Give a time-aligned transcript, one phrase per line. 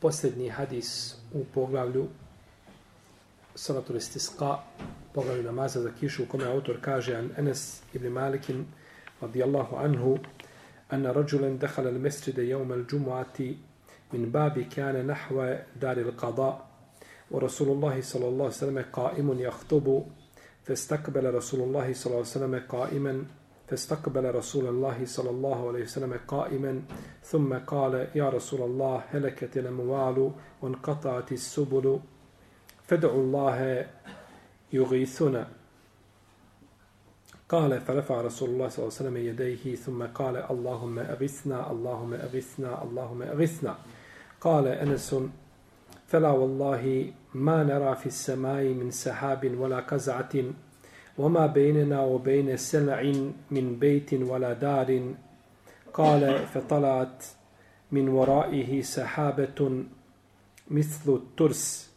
[0.00, 2.08] posljednji hadis u poglavlju
[3.54, 4.58] Salatul Istisqa,
[5.14, 8.66] poglavlju namaza za kišu, u kome autor kaže an Enes ibn Malikin
[9.20, 10.18] radijallahu anhu
[10.92, 13.38] أن رجلا دخل المسجد يوم الجمعة
[14.12, 16.66] من باب كان نحو دار القضاء
[17.30, 20.02] ورسول الله صلى الله عليه وسلم قائم يخطب
[20.64, 23.24] فاستقبل رسول الله صلى الله عليه وسلم قائما
[23.70, 26.82] فاستقبل رسول الله صلى الله عليه وسلم قائما
[27.22, 32.00] ثم قال يا رسول الله هلكت الأموال وانقطعت السبل
[32.82, 33.86] فادعوا الله
[34.72, 35.48] يغيثنا.
[37.48, 42.82] قال فرفع رسول الله صلى الله عليه وسلم يديه ثم قال اللهم أغثنا اللهم أغثنا
[42.82, 43.78] اللهم أغثنا.
[44.40, 45.14] قال أنس
[46.06, 50.34] فلا والله ما نرى في السماء من سحاب ولا قزعة.
[51.18, 53.02] وما بيننا وبين سلع
[53.50, 55.14] من بيت ولا دار.
[55.94, 57.24] قال فطلعت
[57.92, 59.84] من ورائه سحابة
[60.70, 61.90] مثل الترس.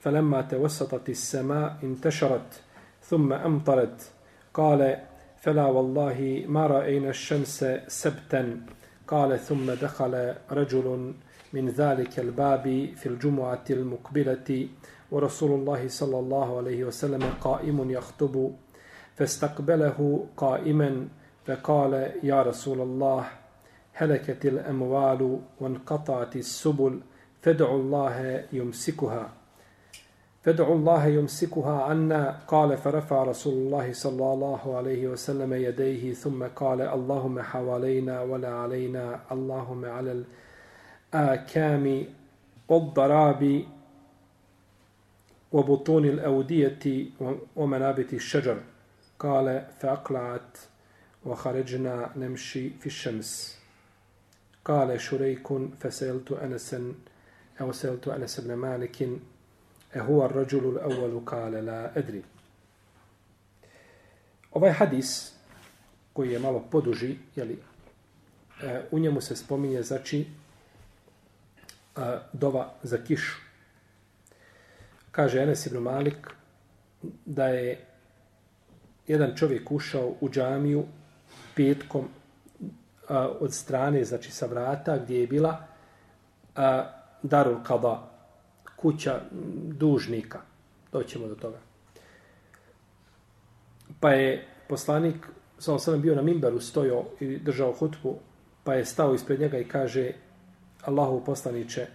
[0.00, 2.60] فلما توسطت السماء انتشرت
[3.02, 4.10] ثم أمطرت.
[4.54, 4.98] قال
[5.40, 8.60] فلا والله ما رأينا الشمس سبتا.
[9.06, 11.14] قال ثم دخل رجل
[11.52, 14.68] من ذلك الباب في الجمعة المقبلة.
[15.10, 18.52] ورسول الله صلى الله عليه وسلم قائم يخطب
[19.16, 21.08] فاستقبله قائما
[21.46, 23.24] فقال يا رسول الله
[23.94, 27.00] هلكت الأموال وانقطعت السبل
[27.42, 29.28] فادعوا الله يمسكها.
[30.42, 32.38] فادعوا الله يمسكها عنا.
[32.48, 39.20] قال فرفع رسول الله صلى الله عليه وسلم يديه ثم قال اللهم حوالينا ولا علينا
[39.32, 40.24] اللهم على
[41.14, 42.04] الآكام
[42.68, 43.62] والضراب
[45.51, 47.05] وبطون الأودية
[47.55, 48.61] ومنابت الشجر
[49.19, 50.57] قال فأقلعت
[51.25, 53.59] وخرجنا نمشي في الشمس
[54.65, 55.47] قال شريك
[55.79, 56.93] فسألت أنسا
[57.61, 59.09] أو سألت أنس بن مالك
[59.95, 62.23] أهو الرجل الأول قال لا أدري
[64.55, 65.33] Ovaj hadis,
[66.13, 67.57] koji je malo poduži, jeli,
[68.91, 70.25] u njemu se spominje, znači,
[72.33, 73.35] dova za kišu.
[75.10, 76.30] Kaže Enes ibn Malik
[77.26, 77.86] da je
[79.06, 80.84] jedan čovjek ušao u džamiju
[81.56, 82.08] petkom
[83.08, 85.66] a, od strane, znači sa vrata, gdje je bila
[86.56, 86.90] a,
[87.22, 88.10] Darul Kada,
[88.76, 89.20] kuća
[89.66, 90.40] dužnika.
[90.92, 91.58] Doćemo do toga.
[94.00, 95.26] Pa je poslanik,
[95.58, 98.18] sam sam bio na Mimberu, stojao i držao hutbu,
[98.64, 100.12] pa je stao ispred njega i kaže
[100.82, 101.86] Allahu poslaniće,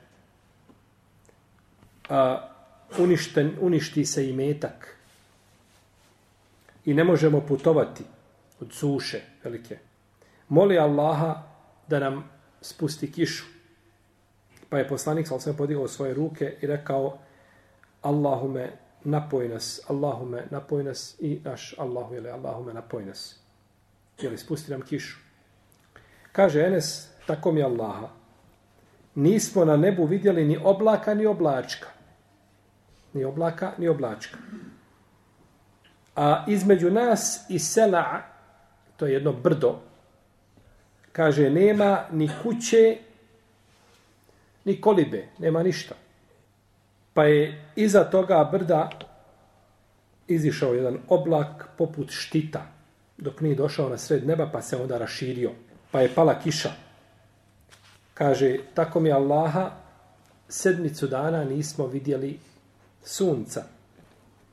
[2.10, 2.55] a,
[3.00, 4.96] uništen, uništi se i metak
[6.86, 8.04] i ne možemo putovati
[8.60, 9.78] od suše velike.
[10.50, 11.44] Moli Allaha
[11.88, 12.30] da nam
[12.62, 13.46] spusti kišu.
[14.70, 17.18] Pa je poslanik sam sve podigao svoje ruke i rekao
[18.02, 18.72] Allahume
[19.04, 23.40] napoj nas, Allahume napoj nas i naš Allahu ili Allahume napoj nas.
[24.22, 25.18] Ili spusti nam kišu.
[26.32, 28.10] Kaže Enes, tako mi Allaha,
[29.16, 31.95] nismo na nebu vidjeli ni oblaka ni oblačka.
[33.16, 34.38] Ni oblaka ni oblačka.
[36.16, 38.22] A između nas i sela,
[38.98, 39.80] to je jedno brdo,
[41.12, 42.98] kaže, nema ni kuće,
[44.66, 45.96] ni kolibe, nema ništa.
[47.14, 48.90] Pa je iza toga brda
[50.28, 52.66] izišao jedan oblak poput štita,
[53.18, 55.52] dok nije došao na sred neba, pa se onda raširio.
[55.92, 56.72] Pa je pala kiša.
[58.14, 59.72] Kaže, tako mi Allaha,
[60.50, 62.40] sedmicu dana nismo vidjeli
[63.06, 63.64] sunca.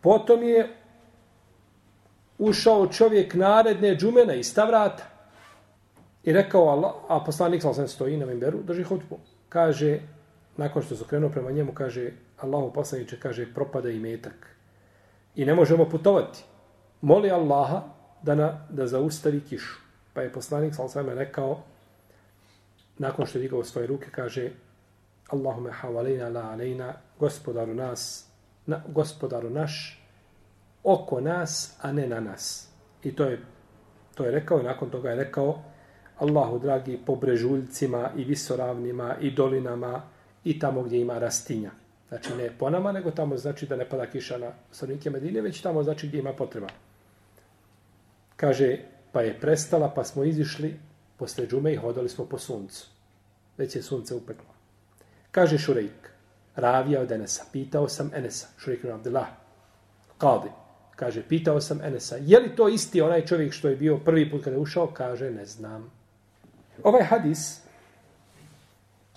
[0.00, 0.68] Potom je
[2.38, 5.04] ušao čovjek naredne džumena iz stavrata
[6.24, 9.18] i rekao Allah, a poslanik sam stoji na mimberu, drži hutbu.
[9.48, 10.00] Kaže,
[10.56, 12.10] nakon što se krenuo prema njemu, kaže,
[12.40, 14.56] Allahu poslaniče, kaže, propada i metak.
[15.34, 16.44] I ne možemo putovati.
[17.00, 17.82] Moli Allaha
[18.22, 19.80] da, na, da zaustavi kišu.
[20.14, 21.62] Pa je poslanik sam sveme rekao,
[22.98, 24.50] nakon što je digao svoje ruke, kaže,
[25.28, 28.31] Allahume havalina la alejna, gospodaru nas,
[28.66, 30.02] na, gospodaru naš,
[30.84, 32.68] oko nas, a ne na nas.
[33.04, 33.40] I to je,
[34.14, 35.62] to je rekao i nakon toga je rekao
[36.18, 40.02] Allahu dragi po brežuljcima i visoravnima i dolinama
[40.44, 41.70] i tamo gdje ima rastinja.
[42.08, 45.60] Znači ne po nama, nego tamo znači da ne pada kiša na stanovnike Medine, već
[45.60, 46.68] tamo znači gdje ima potreba.
[48.36, 48.78] Kaže,
[49.12, 50.76] pa je prestala, pa smo izišli
[51.16, 52.86] posle džume i hodali smo po suncu.
[53.58, 54.54] Već je sunce upeklo.
[55.30, 56.11] Kaže Šurejk,
[56.56, 59.26] ravija od Enesa, pitao sam Enesa, Šurik ibn Abdullah,
[60.18, 60.48] kaldi,
[60.96, 64.44] kaže, pitao sam Enesa, je li to isti onaj čovjek što je bio prvi put
[64.44, 64.86] kada je ušao?
[64.86, 65.90] Kaže, ne znam.
[66.82, 67.60] Ovaj hadis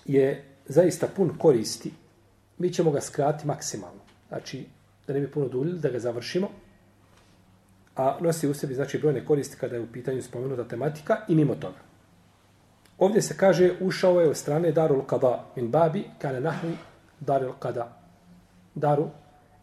[0.04, 1.92] je zaista pun koristi.
[2.58, 4.00] Mi ćemo ga skrati maksimalno.
[4.28, 4.66] Znači,
[5.06, 6.48] da ne bi puno duljili, da ga završimo.
[7.96, 11.54] A nosi u sebi, znači, brojne koristi kada je u pitanju spomenuta tematika i mimo
[11.54, 11.78] toga.
[12.98, 16.76] Ovdje se kaže, ušao je od strane Darul Qada min babi, kane nahvi
[17.20, 17.86] Dar el Qada.
[18.74, 19.10] Daru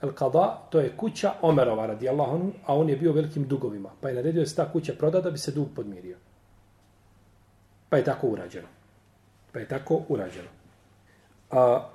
[0.04, 3.90] El Qada, to je kuća Omerova radijallahu anhu, a on je bio velikim dugovima.
[4.02, 6.18] Pa je naredio da se ta kuća proda da bi se dug podmirio.
[7.90, 8.68] Pa je tako urađeno.
[9.52, 10.50] Pa je tako urađeno.
[11.52, 11.90] A,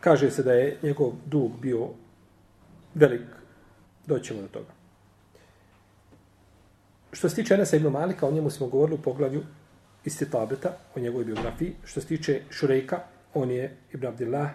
[0.00, 1.88] kaže se da je njegov dug bio
[2.94, 3.26] velik.
[4.06, 4.72] Doćemo do toga.
[7.12, 9.42] Što se tiče Enesa ibn Malika, o njemu smo govorili u poglavlju
[10.04, 11.74] isti tableta, o njegovoj biografiji.
[11.84, 13.00] Što se tiče Šurejka,
[13.34, 14.50] on je Ibn Abdillah,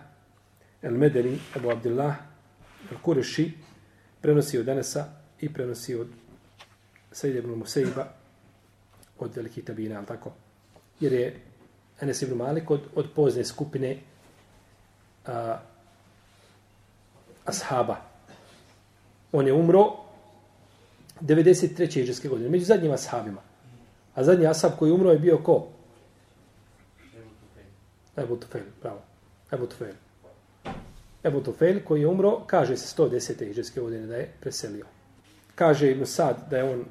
[0.81, 2.15] El Medeni, Ebu Abdillah,
[2.91, 3.51] El Kureši,
[4.21, 5.05] prenosi od Enesa
[5.39, 6.07] i prenosi od
[7.11, 8.07] Sejde ibn Musejba,
[9.19, 10.31] od velikih tabina, ali tako?
[10.99, 11.39] Jer je
[12.01, 13.97] Enes ibn Malik od, od pozne skupine
[15.25, 15.59] a,
[17.45, 17.97] ashaba.
[19.31, 20.03] On je umro
[21.21, 21.99] 93.
[21.99, 23.41] iđeske godine, među zadnjim ashabima.
[24.15, 25.67] A zadnji ashab koji umro je bio ko?
[28.17, 29.01] Ebu Tufel, pravo.
[29.51, 29.93] Ebu Tufel.
[31.23, 33.49] Ebu Tufel koji je umro, kaže se 110.
[33.49, 34.85] iđeske godine da je preselio.
[35.55, 36.85] Kaže Ibn Sad da je on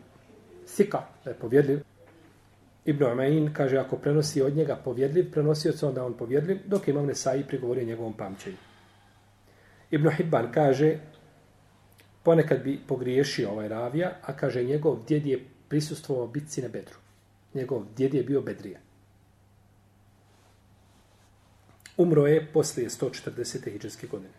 [0.66, 1.80] sika, da je povjedljiv.
[2.84, 7.06] Ibn Umain kaže ako prenosi od njega povjedljiv, prenosio se onda on povjedljiv, dok imam
[7.06, 8.56] Nesai prigovori njegovom pamćenju.
[9.90, 10.98] Ibn Hibban kaže
[12.22, 16.96] ponekad bi pogriješio ovaj ravija, a kaže njegov djed je prisustvovao bitci na Bedru.
[17.54, 18.78] Njegov djed je bio Bedrija.
[21.96, 23.70] Umro je poslije 140.
[23.70, 24.32] hijđarske godine.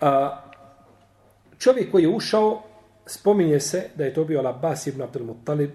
[0.00, 0.40] A,
[1.58, 2.62] čovjek koji je ušao,
[3.06, 5.70] spominje se da je to bio Labas ibn Abdul Muttalib,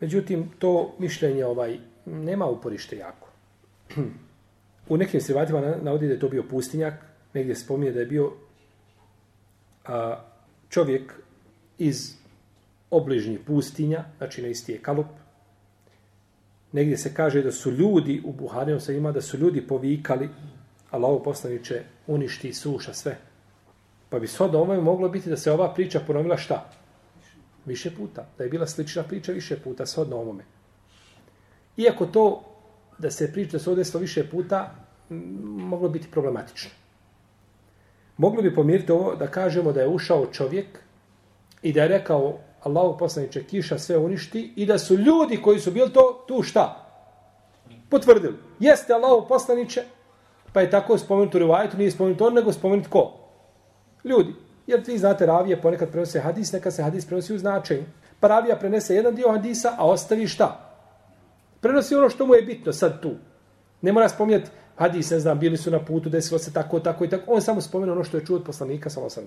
[0.00, 3.28] Međutim, to mišljenje ovaj nema uporište jako.
[4.88, 6.94] U nekim srivatima navodi da je to bio pustinjak,
[7.34, 8.32] negdje spominje da je bio
[9.84, 10.24] a,
[10.68, 11.12] čovjek
[11.78, 12.14] iz
[12.90, 15.06] obližnjih pustinja, znači na isti je kalup.
[16.72, 20.28] Negdje se kaže da su ljudi, u Buharijom se ima da su ljudi povikali,
[20.90, 23.18] Allah poslaniće uništi suša sve.
[24.08, 26.70] Pa bi sad ovome moglo biti da se ova priča ponovila šta?
[27.68, 28.26] više puta.
[28.38, 30.44] Da je bila slična priča više puta, shodno ovome.
[31.76, 32.42] Iako to,
[32.98, 34.74] da se priča da se odeslo više puta,
[35.70, 36.70] moglo biti problematično.
[38.16, 40.66] Moglo bi pomiriti ovo da kažemo da je ušao čovjek
[41.62, 45.70] i da je rekao Allahu poslaniče kiša sve uništi i da su ljudi koji su
[45.70, 46.84] bili to, tu šta?
[47.88, 48.36] Potvrdili.
[48.60, 49.82] Jeste Allahu poslaniče,
[50.52, 53.14] pa je tako spomenut u rivajetu, nije spomenut on, nego spomenut ko?
[54.04, 54.34] Ljudi.
[54.66, 57.84] Jer vi znate, ravije ponekad prenose hadis, neka se hadis prenosi u značenju.
[58.20, 60.74] Pa ravija prenese jedan dio hadisa, a ostavi šta?
[61.60, 63.14] Prenosi ono što mu je bitno sad tu.
[63.82, 67.08] Ne mora spominjati hadis, ne znam, bili su na putu, desilo se tako, tako i
[67.08, 67.32] tako.
[67.32, 69.24] On samo spomenu ono što je čuo od poslanika, samo sam.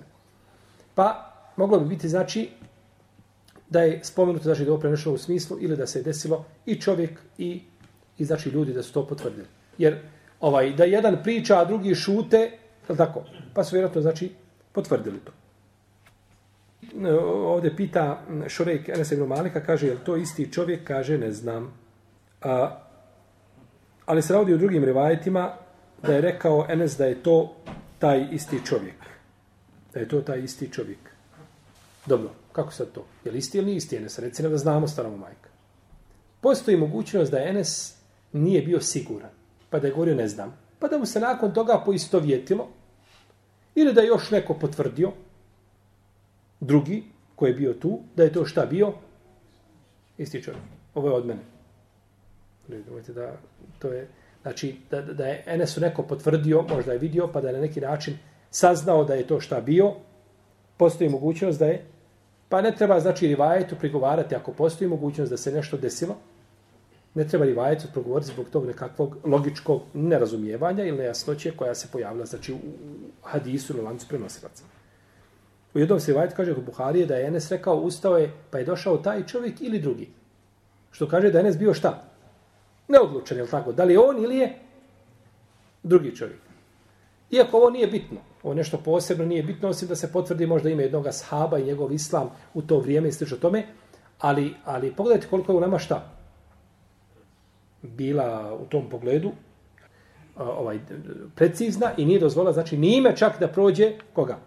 [0.96, 2.50] Pa, moglo bi biti, znači,
[3.72, 6.76] da je spomenuto, znači, da je prenešeno u smislu, ili da se je desilo i
[6.82, 7.62] čovjek i,
[8.18, 9.48] i znači, ljudi da su to potvrdili.
[9.78, 9.98] Jer,
[10.40, 12.52] ovaj, da jedan priča, a drugi šute,
[12.98, 13.24] tako,
[13.54, 14.32] pa su vjerojatno, znači,
[14.72, 15.32] potvrdili to.
[17.08, 20.88] E, ovdje pita Šorejk Enes ibn Malika, kaže, je to isti čovjek?
[20.88, 21.74] Kaže, ne znam.
[22.42, 22.80] A,
[24.06, 25.54] ali se radi u drugim rivajetima
[26.04, 27.56] da je rekao Enes da je to
[28.00, 29.00] taj isti čovjek.
[29.94, 31.00] Da je to taj isti čovjek.
[32.06, 33.06] Dobro, kako sad to?
[33.26, 34.20] Je li isti ili isti Enes?
[34.20, 35.50] Reci nam da znamo staromu majka.
[36.42, 37.96] Postoji mogućnost da Enes
[38.34, 39.30] nije bio siguran.
[39.70, 40.58] Pa da je govorio ne znam.
[40.80, 42.68] Pa da mu se nakon toga poistovjetilo
[43.76, 45.12] Ili da je još neko potvrdio,
[46.60, 47.04] drugi
[47.36, 48.94] koji je bio tu, da je to šta bio?
[50.18, 50.64] Isti čovjek.
[50.96, 51.42] Ovo je od mene.
[52.68, 53.38] Vidite da
[53.80, 54.08] to je,
[54.42, 57.82] znači, da, da je Enesu neko potvrdio, možda je vidio, pa da je na neki
[57.82, 58.18] način
[58.50, 59.94] saznao da je to šta bio,
[60.78, 61.86] postoji mogućnost da je,
[62.52, 66.16] pa ne treba, znači, rivajetu prigovarati ako postoji mogućnost da se nešto desilo,
[67.14, 72.54] ne treba rivajetu progovoriti zbog tog nekakvog logičkog nerazumijevanja ili nejasnoće koja se pojavila znači,
[72.54, 72.58] u
[73.24, 74.64] hadisu ili lancu prenosilaca.
[75.74, 78.66] U jednom se rivajetu kaže u Buharije da je Enes rekao ustao je pa je
[78.66, 80.10] došao taj čovjek ili drugi.
[80.92, 82.04] Što kaže da je Enes bio šta?
[82.88, 83.72] Neodlučen, je li tako?
[83.72, 84.60] Da li je on ili je
[85.84, 86.40] drugi čovjek?
[87.32, 90.84] Iako ovo nije bitno, ovo nešto posebno nije bitno, osim da se potvrdi možda ime
[90.84, 93.64] jednog sahaba i njegov islam u to vrijeme i slično tome,
[94.20, 96.12] ali, ali pogledajte koliko je u nama šta
[97.82, 99.32] bila u tom pogledu
[100.36, 100.80] ovaj
[101.36, 104.38] precizna i nije dozvola, znači ni ime čak da prođe koga?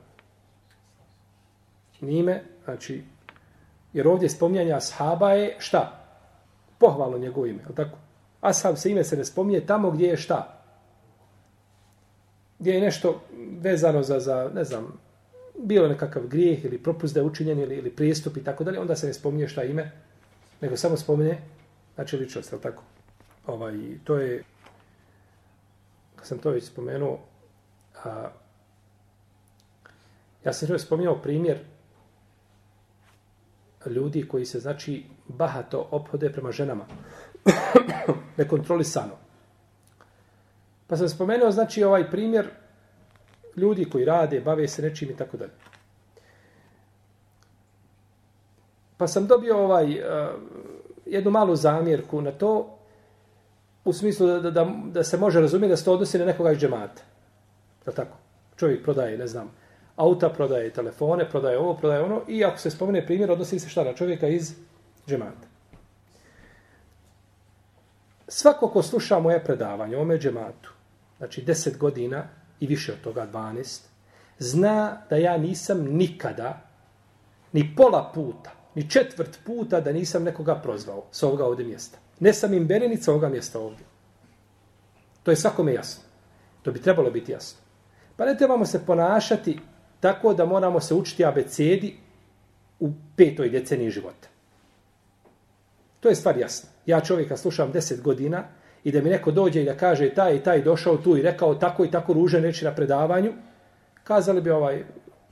[2.00, 3.02] Ni ime, znači,
[3.92, 6.00] jer ovdje spominjanja ashaba je šta?
[6.78, 7.98] Pohvalno njegovo ime, je tako?
[8.40, 10.63] Ashab se ime se ne spominje tamo gdje je šta?
[12.58, 13.20] Gdje je nešto
[13.60, 14.98] vezano za, za ne znam,
[15.58, 18.96] bilo nekakav grijeh ili propust da je učinjen ili, ili prijestup i tako dalje, onda
[18.96, 19.90] se ne spominje šta ime,
[20.60, 21.38] nego samo spominje,
[21.94, 22.82] znači ličnost, je tako?
[23.46, 24.42] Ovaj, to je,
[26.16, 27.18] kad sam to već spomenuo,
[28.04, 28.28] a,
[30.44, 31.58] ja sam još spominjao primjer
[33.86, 36.86] ljudi koji se, znači, bahato ophode prema ženama.
[38.38, 39.23] Nekontrolisano.
[40.86, 42.48] Pa sam spomenuo, znači, ovaj primjer
[43.56, 45.52] ljudi koji rade, bave se nečim i tako dalje.
[48.96, 49.98] Pa sam dobio ovaj uh,
[51.06, 52.78] jednu malu zamjerku na to,
[53.84, 56.58] u smislu da, da, da se može razumjeti da se to odnosi na nekoga iz
[56.58, 57.02] džemata.
[57.86, 58.16] Da tako?
[58.56, 59.50] Čovjek prodaje, ne znam,
[59.96, 63.84] auta, prodaje telefone, prodaje ovo, prodaje ono, i ako se spomene primjer, odnosi se šta
[63.84, 64.54] na čovjeka iz
[65.06, 65.48] džemata.
[68.28, 70.73] Svako ko sluša moje predavanje o ome džematu,
[71.18, 72.28] znači deset godina
[72.60, 73.80] i više od toga, 12,
[74.38, 76.60] zna da ja nisam nikada,
[77.52, 81.98] ni pola puta, ni četvrt puta da nisam nekoga prozvao s ovoga ovdje mjesta.
[82.20, 83.86] Ne sam im berenica ovoga mjesta ovdje.
[85.22, 86.02] To je svakome jasno.
[86.62, 87.58] To bi trebalo biti jasno.
[88.16, 89.58] Pa ne trebamo se ponašati
[90.00, 91.96] tako da moramo se učiti abecedi
[92.80, 94.28] u petoj deceniji života.
[96.00, 96.70] To je stvar jasna.
[96.86, 98.44] Ja čovjeka slušam deset godina
[98.84, 101.54] i da mi neko dođe i da kaže taj i taj došao tu i rekao
[101.54, 103.32] tako i tako ružne reči na predavanju,
[104.04, 104.84] kazali bi ovaj,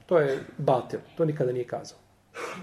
[0.06, 1.99] to je batel, to nikada nije kazao.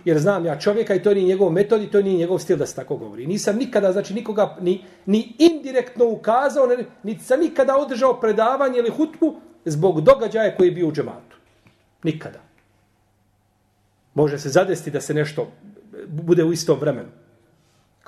[0.05, 2.65] Jer znam ja čovjeka i to nije njegov metod i to nije njegov stil da
[2.65, 3.27] se tako govori.
[3.27, 8.89] Nisam nikada, znači nikoga ni, ni indirektno ukazao, ni, ni sam nikada održao predavanje ili
[8.89, 11.37] hutbu zbog događaja koji je bio u džematu.
[12.03, 12.39] Nikada.
[14.13, 15.51] Može se zadesti da se nešto
[16.07, 17.09] bude u istom vremenu.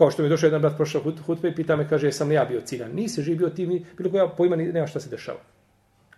[0.02, 2.36] Kao što mi je došao jedan brat prošao hutbe i pita me, kaže, jesam li
[2.36, 2.92] ja bio ciljan?
[2.96, 5.38] Nisi živ bio ti, bilo koja pojma, nema šta se dešava.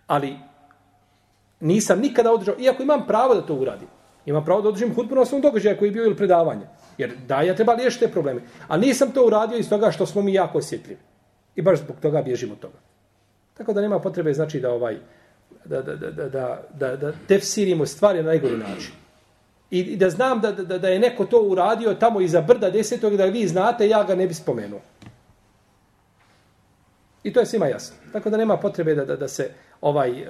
[0.06, 0.36] Ali
[1.60, 3.88] nisam nikada održao, iako imam pravo da to uradim,
[4.26, 6.66] imam pravo da održim hutbu na svom događaju koji je bio ili predavanje.
[6.98, 8.40] Jer da, ja treba liješiti te probleme.
[8.68, 11.00] A nisam to uradio iz toga što smo mi jako osjetljivi.
[11.56, 12.78] I baš zbog toga bježimo od toga.
[13.54, 14.96] Tako da nema potrebe, znači, da ovaj,
[15.64, 19.03] da, da, da, da, da, da, da tefsirimo stvari na najgori način.
[19.70, 23.24] I da znam da, da, da je neko to uradio tamo iza brda desetog, da
[23.24, 24.80] vi znate, ja ga ne bi spomenuo.
[27.24, 27.96] I to je svima jasno.
[28.12, 30.26] Tako da nema potrebe da, da, da se ovaj uh,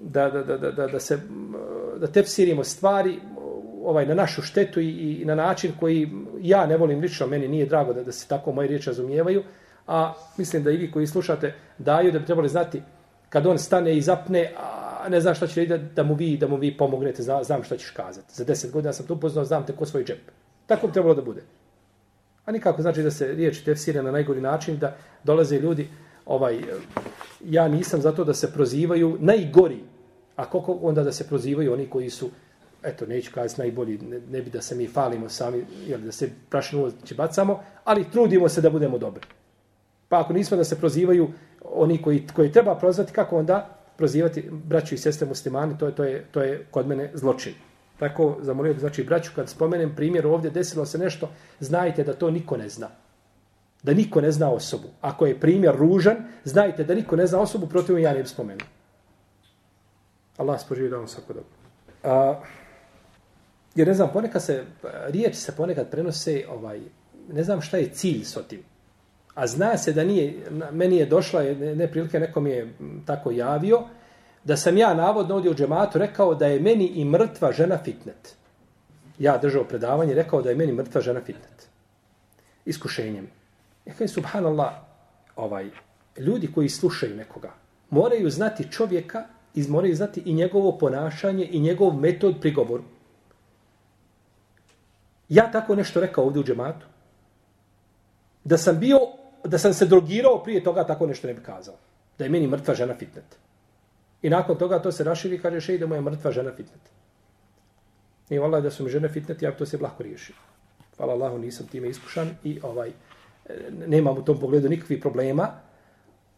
[0.00, 3.40] da, da, da, da, da, se uh, da tepsirimo stvari uh,
[3.84, 7.66] ovaj na našu štetu i, i na način koji ja ne volim lično, meni nije
[7.66, 9.42] drago da, da se tako moje riječi razumijevaju,
[9.86, 12.82] a mislim da i vi koji slušate daju da bi trebali znati
[13.28, 16.48] kad on stane i zapne, a ne znam šta će da, da, mu vi, da
[16.48, 18.34] mu vi pomognete, znam, znam šta ćeš kazati.
[18.34, 20.30] Za deset godina sam to upoznao, znam te ko svoj džep.
[20.66, 21.42] Tako bi trebalo da bude.
[22.44, 25.88] A nikako znači da se riječi tefsire na najgori način, da dolaze ljudi,
[26.26, 26.60] ovaj,
[27.44, 29.80] ja nisam zato da se prozivaju najgori,
[30.36, 32.30] a koliko onda da se prozivaju oni koji su,
[32.82, 36.30] eto, neću kazati najbolji, ne, ne bi da se mi falimo sami, jer da se
[36.48, 39.26] prašinu će bacamo, ali trudimo se da budemo dobri.
[40.08, 41.28] Pa ako nismo da se prozivaju
[41.64, 46.04] oni koji, koji treba prozvati, kako onda prozivati braću i sestre muslimani, to je, to
[46.04, 47.54] je, to je kod mene zločin.
[47.98, 51.28] Tako zamolio bi, znači, braću, kad spomenem primjer ovdje, desilo se nešto,
[51.60, 52.88] znajte da to niko ne zna.
[53.82, 54.88] Da niko ne zna osobu.
[55.00, 58.68] Ako je primjer ružan, znajte da niko ne zna osobu, protiv ja ne bi spomenuo.
[60.36, 61.50] Allah spoživi da vam svako dobro.
[62.02, 62.40] A,
[63.74, 64.64] jer ne znam, ponekad se,
[65.08, 66.80] riječi se ponekad prenose, ovaj,
[67.32, 68.64] ne znam šta je cilj s otim.
[69.34, 72.74] A zna se da nije, meni je došla, ne neko mi je
[73.06, 73.82] tako javio,
[74.44, 78.34] da sam ja navodno ovdje u džematu rekao da je meni i mrtva žena fitnet.
[79.18, 81.68] Ja držao predavanje, rekao da je meni mrtva žena fitnet.
[82.64, 83.28] Iskušenjem.
[83.86, 84.72] Ja kaj, subhanallah,
[85.36, 85.70] ovaj,
[86.18, 87.50] ljudi koji slušaju nekoga,
[87.90, 92.82] moraju znati čovjeka, i moraju znati i njegovo ponašanje i njegov metod prigovoru.
[95.28, 96.86] Ja tako nešto rekao ovdje u džematu.
[98.44, 98.98] Da sam bio
[99.44, 101.74] da sam se drogirao prije toga, tako nešto ne bi kazao.
[102.18, 103.36] Da je meni mrtva žena fitnet.
[104.22, 106.90] I nakon toga to se raširi i kaže še da mu je mrtva žena fitnet.
[108.30, 110.36] I vala da su mi žene fitnet, ja to se lahko riješio.
[110.96, 112.92] Hvala Allahu, nisam time iskušan i ovaj
[113.86, 115.48] nemam u tom pogledu nikakvih problema,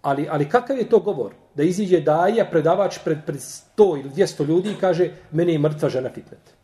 [0.02, 1.35] ali, ali kakav je to govor?
[1.54, 5.88] Da iziđe daja, predavač pred, pred 100 ili 200 ljudi i kaže, meni je mrtva
[5.88, 6.54] žena fitnet.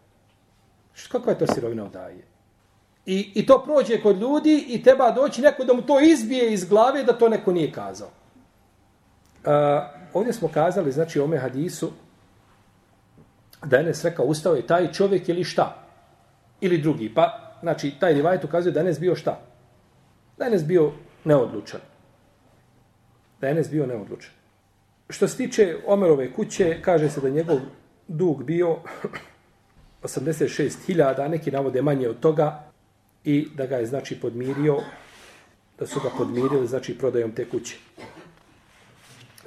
[0.95, 2.23] Što, kakva je to sirovina od daje?
[3.09, 6.65] I, I to prođe kod ljudi i treba doći neko da mu to izbije iz
[6.65, 8.09] glave da to neko nije kazao.
[9.45, 11.91] A, ovdje smo kazali, znači, ome hadisu,
[13.65, 15.87] da je Enes rekao, ustao je taj čovjek ili šta?
[16.61, 17.15] Ili drugi.
[17.15, 19.41] Pa, znači, taj rivajt ukazuje da je Enes bio šta?
[20.39, 20.93] Da je Enes bio
[21.25, 21.81] neodlučan.
[23.41, 24.33] Da je Enes bio neodlučan.
[25.09, 27.59] Što se tiče Omerove kuće, kaže se da njegov
[28.09, 28.77] dug bio
[30.03, 32.68] 86.000, neki navode manje od toga,
[33.25, 34.79] i da ga je, znači, podmirio,
[35.79, 37.77] da su ga podmirili, znači, prodajom te kuće.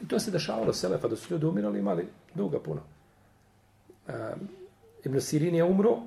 [0.01, 2.81] I to se dešavalo Selefa, da su ljudi umirali, imali duga puno.
[4.07, 4.13] E,
[5.03, 5.97] Ibn Sirin je umro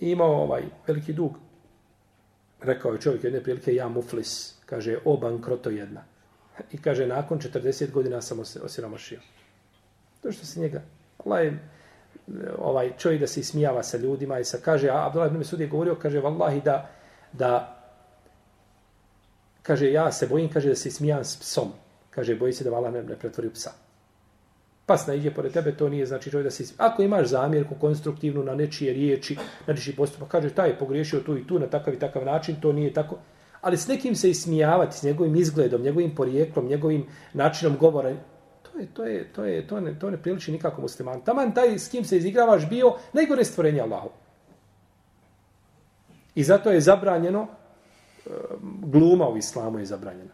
[0.00, 1.38] i imao ovaj veliki dug.
[2.62, 6.04] Rekao je čovjek jedne prilike, ja muflis, kaže, o bankroto jedna.
[6.72, 9.20] I kaže, nakon 40 godina sam osiromašio.
[10.22, 10.82] To što se njega,
[11.24, 11.58] Allah je,
[12.58, 15.66] ovaj čovjek da se ismijava sa ljudima i sa kaže, a Abdullah ibn Mesud je
[15.66, 16.90] govorio, kaže, vallahi da,
[17.38, 17.82] da,
[19.62, 21.72] kaže, ja se bojim, kaže, da se smijam s psom.
[22.10, 23.70] Kaže, boji se da vala ne, ne pretvori psa.
[24.86, 26.64] Pas naiđe pored tebe, to nije znači čovjek da se.
[26.78, 29.36] Ako imaš zamjerku konstruktivnu na nečije riječi,
[29.66, 32.56] na nečiji postupak, kaže, taj je pogriješio tu i tu na takav i takav način,
[32.60, 33.18] to nije tako.
[33.60, 38.16] Ali s nekim se ismijavati, s njegovim izgledom, njegovim porijeklom, njegovim načinom govora,
[38.62, 41.20] to je, to je, to je, to ne, to ne priliči nikako musliman.
[41.20, 44.10] Taman taj s kim se izigravaš bio najgore stvorenje Allahu.
[46.34, 47.46] I zato je zabranjeno,
[48.26, 48.30] e,
[48.82, 50.32] gluma u islamu je zabranjena.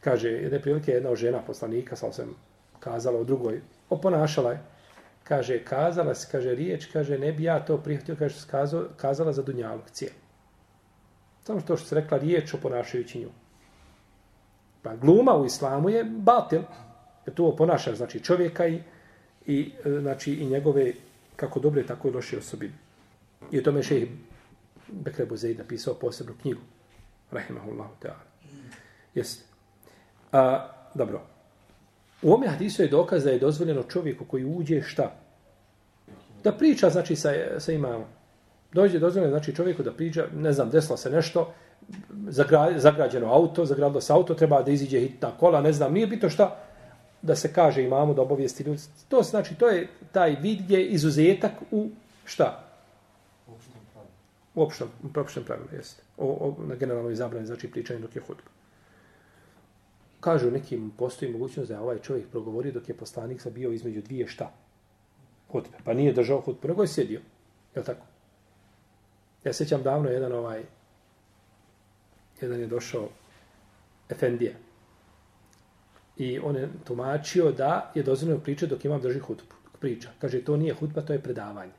[0.00, 2.34] Kaže, jedne prilike jedna žena poslanika, sam sam
[2.80, 4.60] kazala o drugoj, oponašala je,
[5.24, 9.42] kaže, kazala se, kaže, riječ, kaže, ne bi ja to prihvatio, kaže, skazo, kazala za
[9.42, 10.14] dunjalog cijelu.
[11.44, 13.28] Samo što što se rekla riječ oponašajući nju.
[14.82, 16.62] Pa gluma u islamu je batil,
[17.26, 18.80] jer tu oponaša, znači, čovjeka i,
[19.46, 20.92] i, e, znači, i njegove
[21.36, 22.74] kako dobre, tako i loše osobine.
[23.50, 24.08] I o tome šeheh
[24.88, 26.60] Bekre Buzeid napisao posebnu knjigu.
[27.30, 28.24] Rahimahullahu ta'ala.
[29.14, 29.44] Jeste.
[30.32, 31.22] A, dobro.
[32.22, 35.12] U ome hadisu je dokaz da je dozvoljeno čovjeku koji uđe šta?
[36.44, 38.04] Da priča, znači, sa, sa imamom.
[38.72, 41.52] Dođe dozvoljeno, znači, čovjeku da priča, ne znam, desilo se nešto,
[42.28, 46.30] zagra, zagrađeno auto, zagradilo se auto, treba da iziđe hitna kola, ne znam, nije bitno
[46.30, 46.56] šta,
[47.22, 48.82] da se kaže imamu, da obavijesti ljudi.
[49.08, 51.88] To znači, to je taj vid gdje izuzetak u
[52.24, 52.65] šta?
[54.56, 56.02] U opštom, u opštom pravilu, jeste.
[56.16, 58.56] O, o, na generalnoj zabrani, znači, pričanje dok je hudba
[60.26, 64.02] kažu nekim postoji mogućnost da je ovaj čovjek progovorio dok je poslanik sa bio između
[64.02, 64.50] dvije šta?
[65.48, 65.78] Hutbe.
[65.84, 67.20] Pa nije držao hutbu, nego je sjedio.
[67.74, 68.06] Je tako?
[69.44, 70.64] Ja sećam davno jedan ovaj
[72.40, 73.08] jedan je došao
[74.08, 74.52] Efendija.
[76.16, 79.54] I on je tumačio da je dozvoljeno pričati dok imam drži hutbu.
[79.80, 80.10] Priča.
[80.18, 81.72] Kaže, to nije hutba, to je predavanje.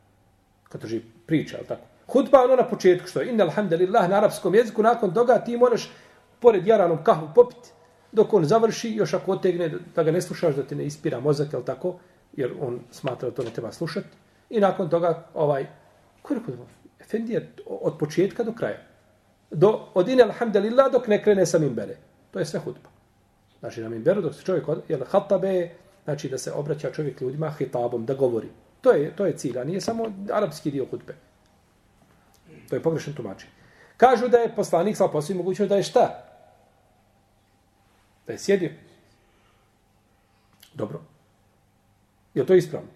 [0.69, 1.96] Kad drži priča, je tako?
[2.07, 3.29] Hutba ono na početku što je.
[3.29, 5.91] Inna alhamdulillah na arapskom jeziku, nakon toga ti moraš
[6.39, 7.69] pored jaranom kahvu popiti
[8.11, 11.53] dok on završi, još ako otegne da ga ne slušaš, da ti ne ispira mozak,
[11.53, 11.95] jel tako,
[12.33, 14.07] jer on smatra da to ne treba slušati.
[14.49, 15.67] I nakon toga, ovaj,
[16.21, 16.65] ko je rekao,
[16.99, 18.77] Efendi od početka do kraja.
[19.51, 21.97] Do, od inna alhamdulillah, dok ne krene sa mimbere.
[22.31, 22.89] To je sve hudba.
[23.59, 25.69] Znači, na mimberu, dok se čovjek, jel, hatabe,
[26.03, 28.49] znači da se obraća čovjek ljudima hitabom, da govori.
[28.81, 31.15] To je, to je cilj, a nije samo arapski dio hudbe.
[32.69, 33.51] To je pogrešan tumačenje.
[33.97, 36.23] Kažu da je poslanik sa posljednjim mogućnost da je šta?
[38.27, 38.71] Da je sjedio.
[40.73, 41.01] Dobro.
[42.33, 42.89] Je to ispravno?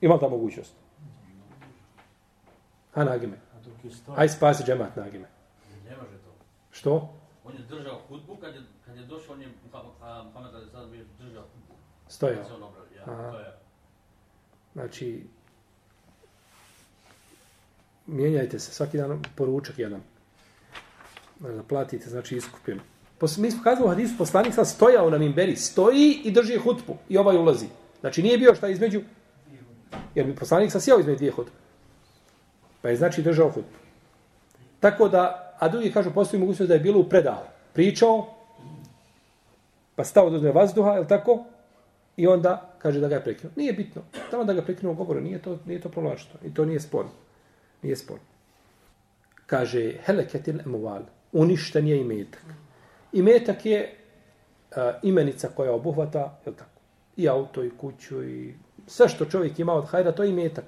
[0.00, 0.72] Ima ta mogućnost?
[2.94, 3.38] Ha, nagime.
[4.16, 5.28] Aj spasi džemat nagime.
[5.88, 6.32] Ne može to.
[6.70, 7.14] Što?
[7.44, 9.48] On je držao hudbu, kad je, kad je došao, on je
[10.34, 11.74] pamet da sad bi držao hudbu.
[12.08, 12.44] Stojao.
[12.96, 13.56] Ja, to je.
[14.72, 15.26] Znači,
[18.12, 20.00] mijenjajte se, svaki dan poručak jedan.
[21.40, 22.80] Da platite, znači iskupinu.
[23.38, 27.18] Mi smo kazali u hadisu, poslanik sam stojao na mimberi, stoji i drži hutbu i
[27.18, 27.66] ovaj ulazi.
[28.00, 29.00] Znači nije bio šta između,
[30.14, 31.52] jer bi poslanik sam sjeo između dvije hutbe.
[32.82, 33.78] Pa je znači držao hutbu.
[34.80, 37.46] Tako da, a drugi kažu, postoji mogućnost da je bilo u predahu.
[37.72, 38.34] Pričao,
[39.96, 41.44] pa stao do uzme vazduha, je tako?
[42.16, 43.52] I onda kaže da ga je prekinuo.
[43.56, 44.02] Nije bitno.
[44.30, 46.40] Tamo da ga prekinuo govore, nije to, nije to prolačno.
[46.44, 47.10] I to nije sporno.
[47.82, 48.24] Nije sporno.
[49.46, 52.44] Kaže, heleketil emuval, uništen je imetak.
[53.12, 53.96] Imetak je
[54.76, 56.80] a, imenica koja obuhvata, je tako?
[57.16, 58.54] I auto, i kuću, i
[58.86, 60.64] sve što čovjek ima od hajra, to je imetak.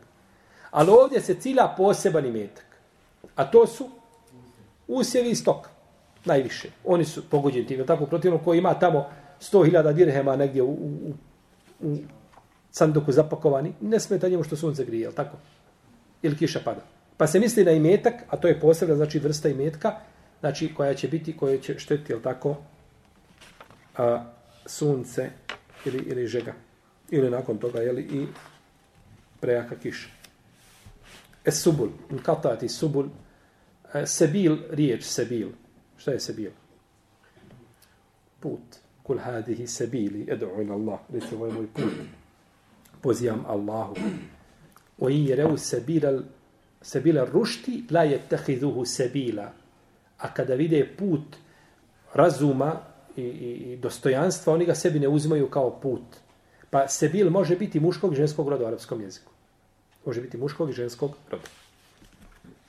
[0.70, 2.66] Ali ovdje se cilja poseban imetak.
[3.36, 3.90] A to su
[4.88, 5.70] usjevi i stoka.
[6.24, 6.70] Najviše.
[6.84, 7.86] Oni su pogođeni tim.
[7.86, 9.06] Tako protivno ko ima tamo
[9.40, 11.12] 100.000 dirhema negdje u, u,
[11.80, 11.96] u
[12.70, 15.36] sanduku zapakovani, ne smeta njemu što sunce grije, jel tako?
[16.22, 16.80] Ili kiša pada.
[17.16, 19.92] Pa se misli na imetak, a to je posebna znači vrsta imetka,
[20.40, 22.56] znači koja će biti, koja će štetiti, jel tako,
[23.96, 24.24] a,
[24.66, 25.30] sunce
[25.84, 26.54] ili, ili žega.
[27.10, 28.26] Ili nakon toga, jel, i
[29.40, 30.08] prejaka kiša.
[31.44, 31.88] Es subul,
[32.22, 33.06] katati subul,
[33.94, 35.48] e, sebil, riječ sebil.
[35.96, 36.50] Šta je sebil?
[38.40, 38.60] Put.
[39.02, 40.98] Kul hadihi sebili, edu ila Allah.
[41.12, 41.92] Reci, ovo je moj put.
[43.00, 43.96] Pozivam Allahu.
[44.98, 46.22] O i jereu sebila,
[46.84, 49.52] sebila rušti, la je tehiduhu sebila.
[50.18, 51.36] A kada vide put
[52.14, 52.80] razuma
[53.16, 56.02] i, i, i dostojanstva, oni ga sebi ne uzimaju kao put.
[56.70, 59.32] Pa sebil može biti muškog i ženskog roda u arapskom jeziku.
[60.06, 61.44] Može biti muškog i ženskog roda.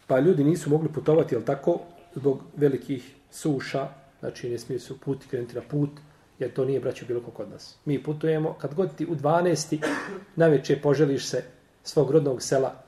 [0.07, 1.79] Pa ljudi nisu mogli putovati, jel tako,
[2.15, 3.87] zbog velikih suša,
[4.19, 5.89] znači ne smiju se puti krenuti na put,
[6.39, 7.75] jer to nije braćo bilo kod nas.
[7.85, 9.77] Mi putujemo, kad god ti u 12.
[10.35, 11.43] najveće poželiš se
[11.83, 12.84] svog rodnog sela,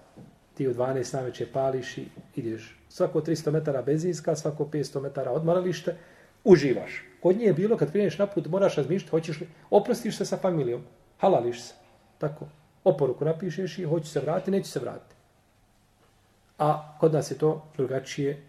[0.58, 2.80] ti u 12 najveće pališ i ideš.
[2.90, 5.96] Svako 300 metara benzinska, svako 500 metara odmaralište,
[6.44, 7.04] uživaš.
[7.22, 10.38] Kod nje je bilo, kad kreneš na put, moraš razmišljati, hoćeš li, oprostiš se sa
[10.38, 10.84] familijom,
[11.20, 11.74] halališ se,
[12.18, 12.48] tako.
[12.84, 15.16] Oporuku napišeš i hoću se vratiti, neću se vratiti.
[16.58, 18.42] A kod nas je to drugačije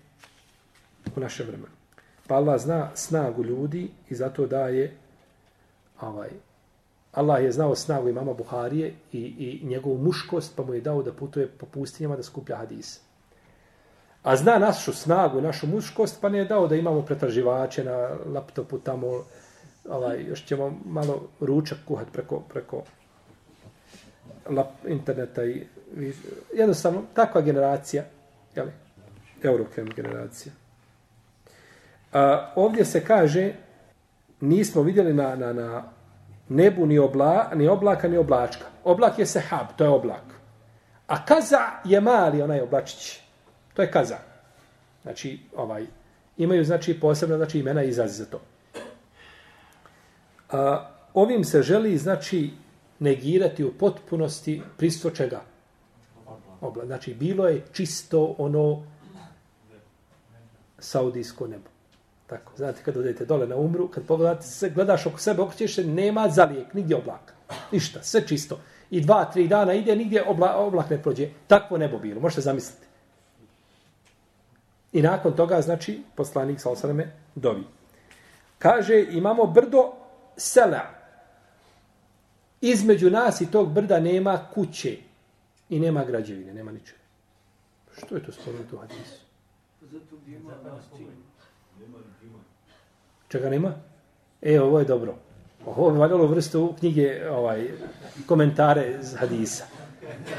[1.16, 1.72] u našem vremenu.
[2.26, 4.96] Pa Allah zna snagu ljudi i zato daje
[6.00, 6.30] ovaj,
[7.18, 11.12] Allah je znao snagu imama Buharije i, i njegovu muškost, pa mu je dao da
[11.12, 13.00] putuje po pustinjama da skuplja hadise.
[14.22, 18.78] A zna našu snagu, našu muškost, pa ne je dao da imamo pretraživače na laptopu
[18.78, 19.24] tamo,
[19.88, 22.82] ovaj, još ćemo malo ručak kuhat preko, preko
[24.50, 25.66] lap, interneta i
[26.54, 28.04] jednostavno takva generacija,
[28.56, 28.72] jeli,
[29.42, 30.52] Eurokrem generacija.
[32.12, 33.52] A, ovdje se kaže,
[34.40, 35.97] nismo vidjeli na, na, na
[36.48, 38.64] nebu ni, obla, ni oblaka, ni oblačka.
[38.84, 40.24] Oblak je sehab, to je oblak.
[41.06, 43.20] A kaza je mali onaj oblačić.
[43.74, 44.18] To je kaza.
[45.02, 45.86] Znači, ovaj,
[46.36, 48.40] imaju znači posebno znači imena i izrazi za to.
[50.50, 52.50] A, ovim se želi znači
[52.98, 55.40] negirati u potpunosti pristvo čega?
[56.60, 56.86] Obla.
[56.86, 58.82] Znači, bilo je čisto ono
[60.78, 61.68] saudijsko nebo.
[62.28, 65.84] Tako, znate, kad odete dole na umru, kad pogledate se, gledaš oko sebe, okrećeš se,
[65.84, 67.34] nema zalijek, nigdje oblaka.
[67.72, 68.60] Ništa, sve čisto.
[68.90, 71.28] I dva, tri dana ide, nigdje obla, oblak ne prođe.
[71.46, 72.86] Takvo nebo bilo, možete zamisliti.
[74.92, 77.64] I nakon toga, znači, poslanik sa osaname dovi.
[78.58, 79.92] Kaže, imamo brdo
[80.36, 80.82] sela.
[82.60, 84.96] Između nas i tog brda nema kuće.
[85.68, 86.98] I nema građevine, nema ničega.
[87.96, 89.20] Što je to spomenuto u hadisu?
[89.82, 90.52] Zato gdje ima
[93.28, 93.72] Čega nema?
[94.42, 95.14] E, ovo je dobro.
[95.66, 97.68] Ovo je valjalo vrstu knjige, ovaj,
[98.26, 99.64] komentare iz hadisa.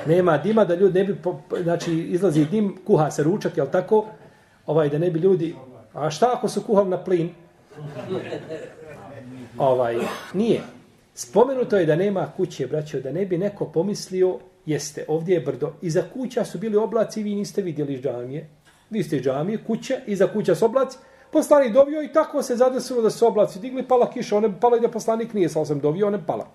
[0.07, 4.05] Nema dima da ljudi ne bi, po, znači izlazi dim, kuha se ručak, jel tako?
[4.65, 5.55] Ovaj, da ne bi ljudi,
[5.93, 7.29] a šta ako su kuhali na plin?
[9.57, 9.97] Ovaj,
[10.33, 10.61] nije.
[11.13, 15.73] Spomenuto je da nema kuće, braćo, da ne bi neko pomislio, jeste, ovdje je brdo.
[15.81, 18.49] Iza kuća su bili oblaci, vi niste vidjeli džamije.
[18.89, 20.97] Vi ste džamije, kuća, iza kuća su oblaci,
[21.31, 24.79] Poslanik dovio i tako se zadesilo da se oblaci digli, pala kiša, one pala i
[24.79, 26.47] da poslanik nije sa osam dovio, one pala.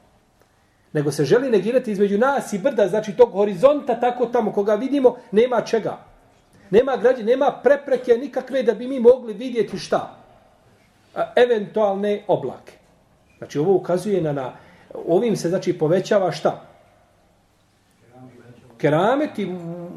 [0.92, 5.16] Nego se želi negirati između nas i brda, znači tog horizonta, tako tamo koga vidimo,
[5.30, 5.98] nema čega.
[6.70, 10.16] Nema građe, nema prepreke nikakve da bi mi mogli vidjeti šta.
[11.14, 12.72] A, eventualne oblake.
[13.38, 14.52] Znači ovo ukazuje na, na
[15.06, 16.66] ovim se znači povećava šta?
[18.78, 19.46] Keramet i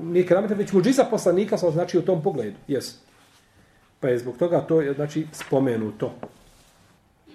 [0.01, 2.57] nije keramet, već muđiza poslanika, znači u tom pogledu.
[2.67, 3.06] Jesu.
[3.99, 6.13] Pa je zbog toga to je znači spomenuto.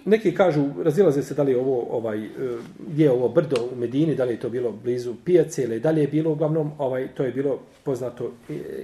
[0.04, 2.28] Neki kažu, razilaze se da li je ovo, ovaj, e,
[2.78, 5.90] gdje je ovo brdo u Medini, da li je to bilo blizu pijace ili da
[5.90, 8.32] li je bilo uglavnom, ovaj, to je bilo poznato,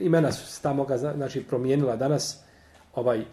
[0.01, 2.45] imena su se tamo ga, znači, promijenila danas,
[2.95, 3.25] ovaj,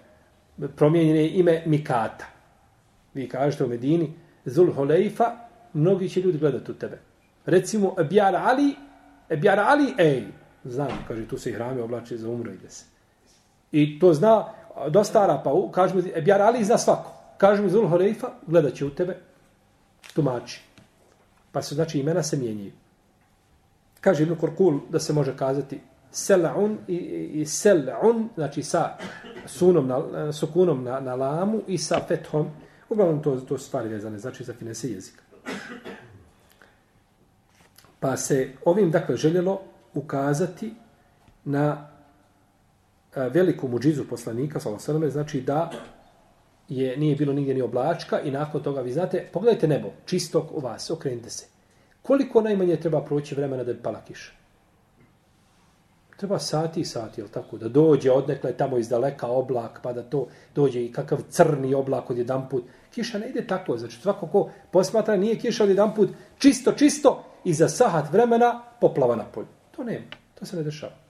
[0.75, 2.25] promijenjene ime Mikata.
[3.13, 4.13] Vi kažete u Medini,
[4.45, 5.31] Zul Holeifa,
[5.73, 6.99] mnogi će ljudi gledati u tebe.
[7.45, 8.75] Recimo, Ebjar Ali,
[9.29, 10.23] Ebjar Ali, ej,
[10.63, 12.94] znam, kaže, tu se i hrame oblače za umro, ide se.
[13.71, 14.45] I to zna
[14.89, 15.51] dosta Arapa.
[15.71, 17.11] Kažu mi, Ebjar Ali zna svako.
[17.37, 19.17] Kažu mi Zul Horeifa, gledat će u tebe,
[20.13, 20.61] tumači.
[21.51, 22.71] Pa se znači imena se mijenjaju.
[24.01, 25.79] Kaže Ibn Korkul da se može kazati
[26.13, 26.95] Sel'un i,
[27.33, 28.97] i Sel'un, znači sa
[29.45, 32.47] sunom na, e, sukunom na, na lamu i sa fethom.
[32.89, 35.23] Uglavnom to, to stvari vezane, znači za finese jezika.
[37.99, 39.61] Pa se ovim, dakle, željelo
[39.93, 40.73] ukazati
[41.45, 41.94] na
[43.15, 45.71] E, veliku muđizu poslanika, sallallahu znači da
[46.69, 50.59] je nije bilo nigdje ni oblačka i nakon toga vi znate, pogledajte nebo, čistog u
[50.59, 51.45] vas, okrenite se.
[52.01, 54.31] Koliko najmanje treba proći vremena da bi pala kiša?
[56.17, 57.57] Treba sati i sati, jel tako?
[57.57, 62.09] Da dođe odnekle tamo iz daleka oblak, pa da to dođe i kakav crni oblak
[62.09, 62.63] od jedan put.
[62.91, 67.23] Kiša ne ide tako, znači svako ko posmatra nije kiša od jedan put čisto, čisto
[67.43, 69.47] i za sahat vremena poplava na polju.
[69.71, 70.05] To nema,
[70.39, 71.04] to se ne dešava.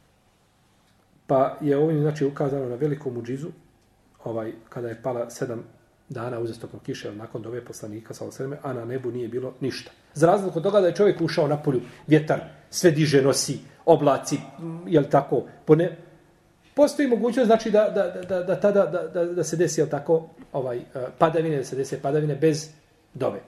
[1.27, 3.47] Pa je ovim znači ukazano na veliku muđizu,
[4.23, 5.63] ovaj, kada je pala sedam
[6.09, 9.91] dana uzastopno kiše nakon dove poslanika sa osreme, a na nebu nije bilo ništa.
[10.13, 14.37] Za razliku od toga da je čovjek ušao na polju, vjetar sve diže, nosi, oblaci,
[14.87, 15.97] je li tako, pone,
[16.75, 20.29] postoji mogućnost znači da, da, da, da, tada da, da, da se desi je tako
[20.53, 20.83] ovaj eh,
[21.17, 22.69] padavine da se desi padavine bez
[23.13, 23.39] dove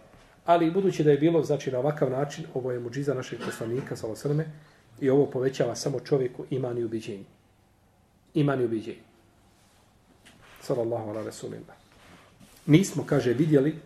[0.45, 4.15] ali budući da je bilo znači na ovakav način ovo je muđiza našeg poslanika sa
[4.15, 4.51] sallallahu
[4.99, 7.23] i ovo povećava samo čovjeku iman i ubeđenje
[8.37, 9.03] iman i ubiđenje.
[10.61, 11.65] sallallahu ala ve sellem
[12.65, 13.79] mi smo kaže vidjeli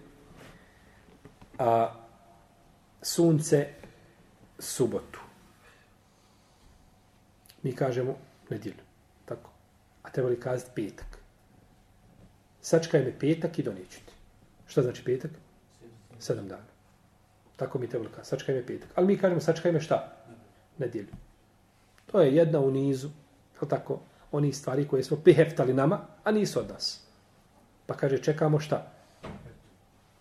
[1.57, 1.93] a
[3.01, 3.67] sunce
[4.59, 5.19] subotu
[7.63, 8.17] mi kažemo
[8.49, 8.83] nedjelju.
[9.25, 9.49] Tako.
[10.03, 11.17] A trebali kazati petak?
[12.61, 14.13] Sačkaj me petak i donijeću ti.
[14.67, 15.31] Šta znači petak?
[16.19, 16.71] Sedam dana.
[17.55, 18.29] Tako mi trebali kazati.
[18.29, 18.89] Sačkaj me petak.
[18.95, 20.17] Ali mi kažemo sačkaj me šta?
[20.77, 21.13] Nedjelju.
[22.05, 23.09] To je jedna u nizu,
[23.61, 23.99] je tako,
[24.31, 27.01] oni stvari koje smo priheftali nama, a nisu od nas.
[27.85, 28.91] Pa kaže, čekamo šta?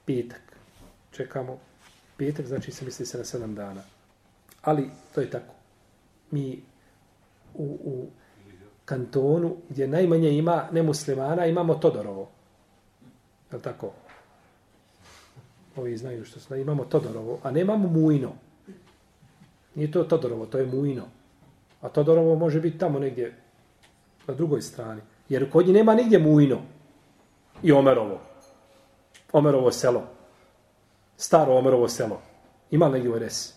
[0.05, 0.43] Petak.
[1.11, 1.59] Čekamo
[2.17, 3.83] petak, znači se misli se na sedam dana.
[4.63, 5.55] Ali to je tako.
[6.31, 6.63] Mi
[7.55, 8.07] u, u
[8.85, 12.31] kantonu gdje najmanje ima nemuslimana, imamo Todorovo.
[13.51, 13.93] Je li tako?
[15.77, 18.33] Ovi znaju što se imamo Todorovo, a nemamo Mujno.
[19.75, 21.05] Nije to Todorovo, to je Mujno.
[21.81, 23.37] A Todorovo može biti tamo negdje
[24.31, 25.01] na drugoj strani.
[25.29, 26.59] Jer kod njih nema nigdje Mujno
[27.63, 28.21] i Omerovo.
[29.33, 30.03] Omerovo selo.
[31.17, 32.21] Staro Omerovo selo.
[32.71, 33.55] Ima li negdje u RS?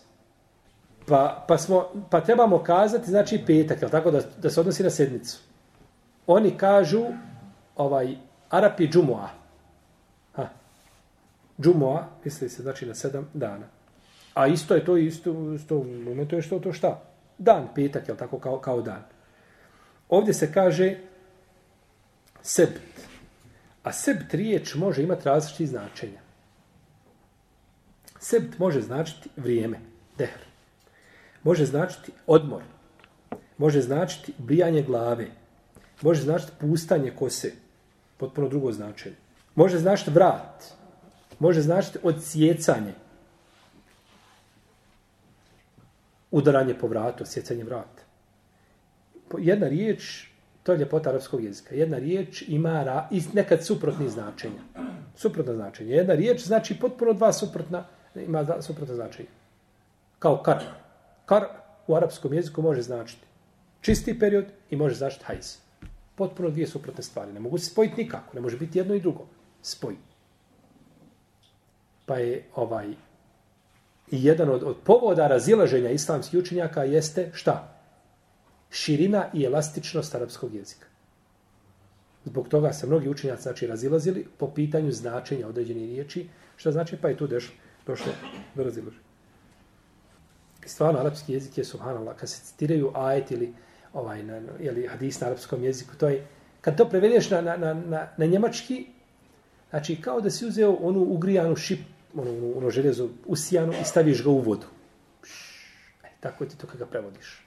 [1.06, 4.90] Pa, pa, smo, pa trebamo kazati, znači petak, je tako, da, da se odnosi na
[4.90, 5.40] sedmicu.
[6.26, 7.02] Oni kažu,
[7.76, 8.16] ovaj,
[8.50, 9.28] Arapi džumoa.
[10.32, 10.48] Ha.
[11.60, 13.66] Džumoa, misli se, znači na sedam dana.
[14.34, 17.00] A isto je to, isto, isto u momentu je što to šta?
[17.38, 19.02] Dan, petak, je tako, kao, kao dan.
[20.08, 20.96] Ovdje se kaže
[22.42, 22.80] sebt.
[23.82, 26.20] A sebt riječ može imati različiti značenja.
[28.20, 29.80] Sebt može značiti vrijeme,
[30.18, 30.44] dehr
[31.44, 32.62] može značiti odmor,
[33.58, 35.26] može značiti brijanje glave,
[36.02, 37.52] može značiti pustanje kose,
[38.16, 39.16] potpuno drugo značenje.
[39.54, 40.64] Može značiti vrat,
[41.38, 42.92] može značiti odsjecanje,
[46.30, 47.93] udaranje po vratu, odsjecanje vrata.
[49.38, 50.28] Jedna riječ,
[50.62, 54.60] to je ljepota arapskog jezika, jedna riječ ima ra, nekad suprotni značenja.
[55.16, 55.94] Suprotno značenje.
[55.94, 59.28] Jedna riječ znači potpuno dva suprotna, ima dva suprotna značenja.
[60.18, 60.62] Kao kar.
[61.26, 61.44] Kar
[61.86, 63.26] u arapskom jeziku može značiti
[63.80, 65.56] čisti period i može značiti hajz.
[66.14, 67.32] Potpuno dvije suprotne stvari.
[67.32, 68.34] Ne mogu se spojiti nikako.
[68.34, 69.26] Ne može biti jedno i drugo.
[69.62, 69.96] Spoj.
[72.06, 72.94] Pa je ovaj
[74.10, 77.73] i jedan od, od povoda razilaženja islamskih učenjaka jeste šta?
[78.74, 80.86] Širina i elastičnost arapskog jezika.
[82.24, 86.28] Zbog toga se mnogi učenjaci znači, razilazili po pitanju značenja određenih riječi.
[86.56, 86.96] što znači?
[86.96, 87.54] Pa je tu došlo,
[87.86, 88.12] došlo
[88.54, 89.04] do razilaženja.
[90.64, 93.54] I stvarno, arapski jezik je, subhanallah, kad se citiraju ajet ili
[93.92, 96.26] ovaj, na, ili hadis na arapskom jeziku, to je,
[96.60, 98.86] kad to prevedeš na, na, na, na, na njemački,
[99.70, 101.80] znači kao da si uzeo onu ugrijanu šip,
[102.14, 104.66] ono, ono, ono železo usijanu i staviš ga u vodu.
[106.04, 107.43] E, tako ti to kada prevodiš.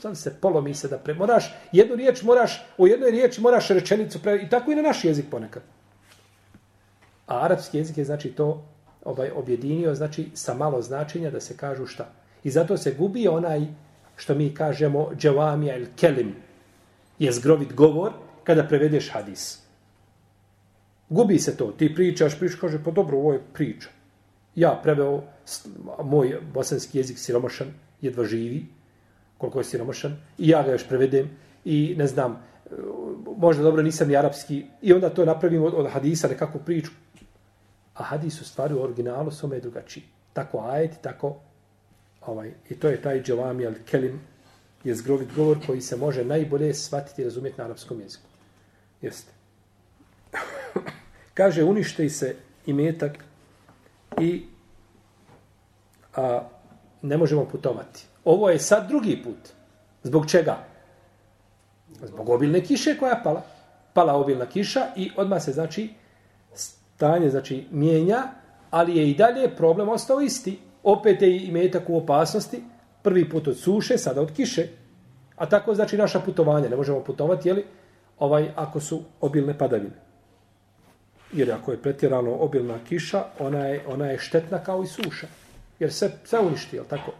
[0.00, 1.14] Sam se polomi se da pre...
[1.14, 4.36] Moraš, jednu riječ moraš, u jednoj riječi moraš rečenicu pre...
[4.42, 5.62] I tako i na naš jezik ponekad.
[7.26, 8.64] A arapski jezik je znači to
[9.04, 12.12] ovaj objedinio, znači sa malo značenja da se kažu šta.
[12.44, 13.66] I zato se gubi onaj
[14.16, 16.34] što mi kažemo džavamija il kelim,
[17.18, 18.12] je zgrovit govor
[18.44, 19.58] kada prevedeš hadis.
[21.08, 21.72] Gubi se to.
[21.72, 23.88] Ti pričaš, pričaš, kaže, pa dobro, ovo je priča.
[24.54, 25.22] Ja preveo
[26.04, 27.68] moj bosanski jezik siromašan,
[28.00, 28.66] jedva živi,
[29.40, 31.30] koliko je siromašan, i ja ga još prevedem,
[31.64, 32.42] i ne znam,
[33.36, 36.90] možda dobro nisam ni arapski, i onda to napravim od, od hadisa nekakvu priču.
[37.94, 40.04] A hadis u stvari u originalu su je drugačiji.
[40.32, 41.36] Tako ajet, tako
[42.26, 44.20] ovaj, i to je taj dželami al kelim,
[44.84, 48.24] je zgrovit govor koji se može najbolje shvatiti i razumjeti na arapskom jeziku.
[49.02, 49.32] Jeste.
[51.34, 53.24] Kaže, unište se i metak
[54.20, 54.44] i
[56.16, 56.48] a,
[57.02, 58.09] ne možemo putovati.
[58.24, 59.52] Ovo je sad drugi put.
[60.02, 60.58] Zbog čega?
[62.02, 63.42] Zbog obilne kiše koja je pala.
[63.92, 65.90] Pala obilna kiša i odmah se znači
[67.00, 68.22] stanje znači mijenja,
[68.70, 70.58] ali je i dalje problem ostao isti.
[70.82, 72.62] Opet je i metak u opasnosti,
[73.02, 74.68] prvi put od suše, sada od kiše.
[75.36, 77.64] A tako znači naša putovanja, ne možemo putovati, jeli,
[78.18, 79.96] ovaj, ako su obilne padavine.
[81.32, 85.26] Jer ako je pretjerano obilna kiša, ona je, ona je štetna kao i suša.
[85.80, 87.12] Jer se, sve uništi, jel tako?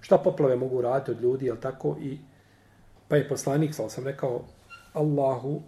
[0.00, 1.96] Šta poplave mogu raditi od ljudi, jel tako?
[2.00, 2.18] I,
[3.08, 4.44] pa je poslanik, sal sam rekao,
[4.92, 5.62] Allahu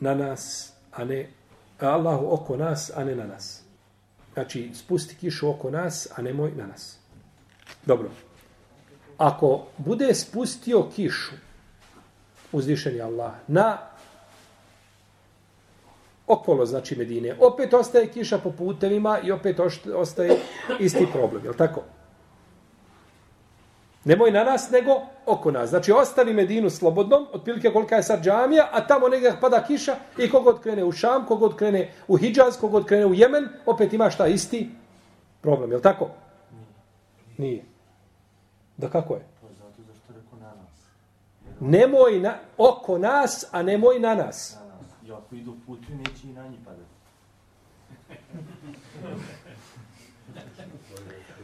[0.00, 1.30] na nas, a ne,
[1.78, 3.62] Allahu oko nas, a ne na nas.
[4.34, 6.98] Znači, spusti kišu oko nas, a ne moj na nas.
[7.86, 8.10] Dobro.
[9.18, 11.34] Ako bude spustio kišu,
[12.52, 13.78] uzvišeni Allah, na
[16.30, 19.60] okolo, znači Medine, opet ostaje kiša po putevima i opet
[19.94, 20.36] ostaje
[20.78, 21.82] isti problem, je tako?
[24.04, 25.70] Nemoj na nas, nego oko nas.
[25.70, 30.30] Znači, ostavi Medinu slobodnom, otprilike kolika je sad džamija, a tamo negdje pada kiša i
[30.30, 34.26] kogod krene u Šam, kogod krene u Hidžaz, kogod krene u Jemen, opet ima šta
[34.26, 34.70] isti
[35.40, 36.08] problem, je tako?
[37.38, 37.64] Nije.
[38.76, 39.26] Da kako je?
[40.40, 40.86] Na nas.
[41.60, 44.59] Nemoj na, oko nas, a nemoj na nas.
[45.10, 47.00] Na ako idu putu, neće i na njih padati.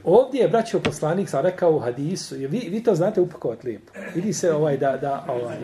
[0.04, 3.92] Ovdje je braćo poslanik sa rekao u hadisu, vi, vi to znate upakovat lijepo.
[4.14, 5.56] Vidi se ovaj da, da, ovaj,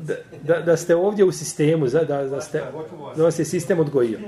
[0.00, 2.62] da, da, da ste ovdje u sistemu, da, da, da, ste,
[3.16, 4.18] da vas je sistem odgojio.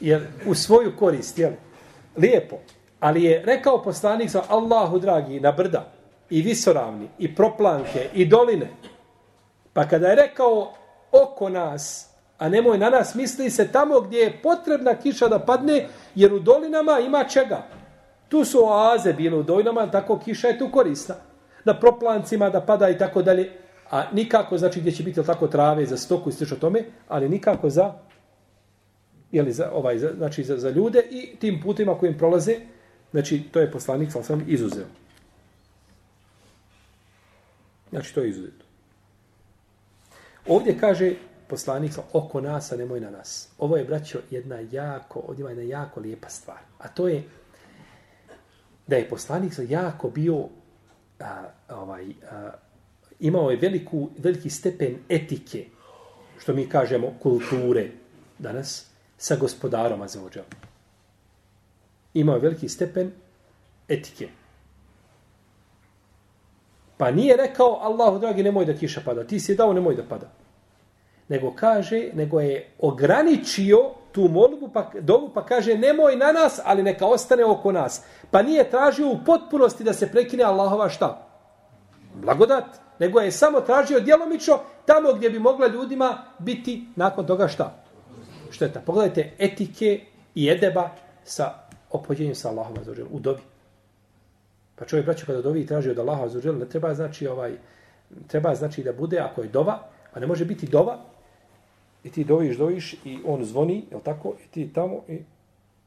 [0.00, 1.52] Jer u svoju korist, jel?
[2.16, 2.56] Lijepo.
[3.00, 5.92] Ali je rekao poslanik sa Allahu dragi na brda
[6.30, 8.68] i visoravni i proplanke i doline.
[9.72, 10.72] Pa kada je rekao
[11.22, 15.86] oko nas, a nemoj na nas, misli se tamo gdje je potrebna kiša da padne,
[16.14, 17.66] jer u dolinama ima čega?
[18.28, 21.14] Tu su oaze bile u dolinama, tako kiša je tu korisna.
[21.64, 23.52] Na proplancima da pada i tako dalje.
[23.90, 27.70] A nikako, znači gdje će biti tako trave za stoku i slično tome, ali nikako
[27.70, 27.92] za
[29.32, 32.56] jeli, za, ovaj, za, znači za, za ljude i tim putima kojim prolaze,
[33.10, 34.86] znači to je poslanik sam sam izuzeo.
[37.90, 38.65] Znači to je izuzeto.
[40.48, 41.14] Ovdje kaže
[41.48, 43.48] poslanik oko nas, a nemoj na nas.
[43.58, 46.58] Ovo je, braćo, jedna jako, ovdje ima jedna jako lijepa stvar.
[46.78, 47.22] A to je
[48.86, 50.48] da je poslanik jako bio
[51.20, 52.50] a, ovaj, a,
[53.20, 55.64] imao je veliku, veliki stepen etike,
[56.38, 57.90] što mi kažemo kulture
[58.38, 58.86] danas,
[59.18, 60.44] sa gospodarom Azeođa.
[62.14, 63.12] Imao je veliki stepen
[63.88, 64.28] etike.
[66.96, 69.24] Pa nije rekao, Allahu dragi, nemoj da kiša pada.
[69.24, 70.26] Ti si je dao, nemoj da pada.
[71.28, 73.78] Nego kaže, nego je ograničio
[74.12, 78.02] tu molbu, pa, dovu, pa kaže, nemoj na nas, ali neka ostane oko nas.
[78.30, 81.26] Pa nije tražio u potpunosti da se prekine Allahova šta?
[82.14, 82.64] Blagodat.
[82.98, 87.74] Nego je samo tražio djelomično tamo gdje bi mogla ljudima biti nakon toga šta?
[88.50, 88.80] Šteta.
[88.80, 90.00] Pogledajte etike
[90.34, 90.90] i edeba
[91.24, 91.52] sa
[91.90, 92.76] opođenjem sa Allahom
[93.10, 93.40] u dobi.
[94.76, 97.56] Pa čovjek braćo kada dovi i traži od Allaha azuđel, ne treba znači ovaj
[98.26, 100.98] treba znači da bude ako je dova, a ne može biti dova
[102.04, 104.34] i ti doviš, doviš i on zvoni, je tako?
[104.44, 105.18] I ti tamo i,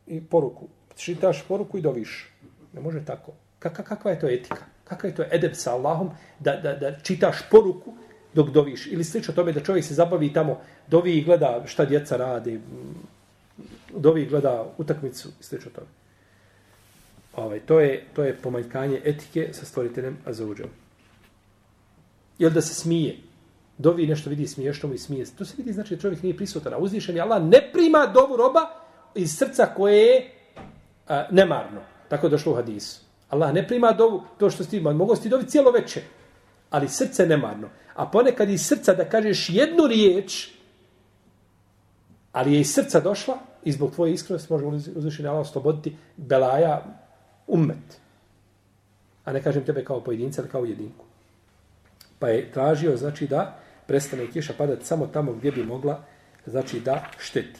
[0.08, 0.67] i poruku.
[0.95, 2.34] Čitaš poruku i doviš.
[2.73, 3.32] Ne može tako.
[3.60, 4.65] Kaka, kakva je to etika?
[4.84, 7.93] Kakva je to edeb sa Allahom da, da, da čitaš poruku
[8.34, 8.88] dok doviš?
[8.88, 12.60] Ili slično tome da čovjek se zabavi tamo, dovi i gleda šta djeca rade,
[13.95, 15.88] dovi i gleda utakmicu i slično tome.
[17.39, 20.67] Ovaj, to, je, to je pomanjkanje etike sa stvoriteljem Azauđom.
[22.39, 23.17] Jel da se smije?
[23.78, 25.25] Dovi nešto vidi smiješno mu i smije.
[25.38, 26.73] To se vidi znači da čovjek nije prisutan.
[26.73, 28.60] A uzvišen je Allah ne prima dovu roba
[29.15, 30.32] iz srca koje je
[31.08, 31.82] a, nemarno.
[32.10, 33.02] Tako je došlo u hadisu.
[33.30, 36.02] Allah ne prima dovu, to što ti mogu ti dovi cijelo veče,
[36.69, 37.69] ali srce nemarno.
[37.95, 40.49] A ponekad iz srca da kažeš jednu riječ,
[42.32, 46.86] ali je iz srca došla, i zbog tvoje iskrenosti može uzvišen Allah osloboditi belaja
[47.49, 47.99] ummet.
[49.25, 51.05] A ne kažem tebe kao pojedinca, ali kao jedinku.
[52.19, 56.04] Pa je tražio, znači, da prestane kiša padati samo tamo gdje bi mogla,
[56.45, 57.60] znači, da šteti.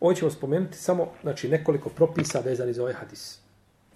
[0.00, 3.38] Ovo ćemo spomenuti samo, znači, nekoliko propisa vezani za ovaj hadis.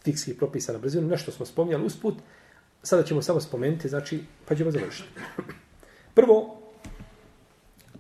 [0.05, 1.09] Fikskih propisa na brzinu.
[1.09, 2.15] Nešto smo spominjali usput.
[2.83, 5.09] Sada ćemo samo spomenuti, znači, pa ćemo završiti.
[6.15, 6.61] Prvo,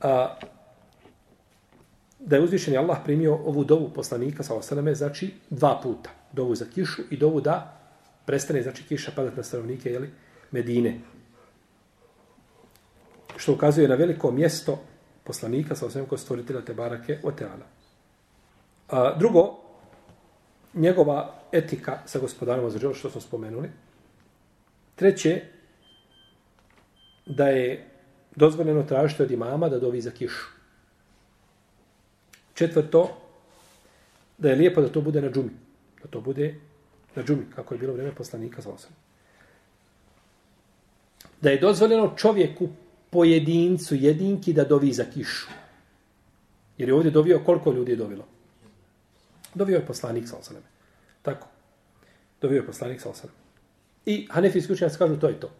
[0.00, 0.38] a,
[2.18, 6.10] da je uzvišen Allah primio ovu dovu poslanika sa osaname, znači dva puta.
[6.32, 7.78] Dovu za kišu i dovu da
[8.26, 10.10] prestane, znači kiša padati na stanovnike jeli,
[10.50, 11.00] Medine.
[13.36, 14.78] Što ukazuje na veliko mjesto
[15.24, 17.66] poslanika sa osvijem kod stvoritela Tebarake Oteala.
[18.88, 19.58] A, drugo,
[20.74, 23.70] njegova etika sa gospodarom Azrađela, što smo spomenuli.
[24.94, 25.42] Treće,
[27.26, 27.88] da je
[28.36, 30.46] dozvoljeno tražiti od imama da dovi za kišu.
[32.54, 33.16] Četvrto,
[34.38, 35.50] da je lijepo da to bude na džumi.
[36.02, 36.54] Da to bude
[37.14, 38.90] na džumi, kako je bilo vreme poslanika za osam.
[41.40, 42.68] Da je dozvoljeno čovjeku,
[43.10, 45.48] pojedincu, jedinki da dovi za kišu.
[46.78, 48.24] Jer je ovdje dovio, koliko ljudi je dovilo?
[49.54, 50.56] Dovio je poslanik sa osam.
[51.22, 51.46] Tako.
[52.40, 53.30] Dovio je poslanik sa osam.
[54.06, 55.50] I hanefijski učenjaci kažu to je to.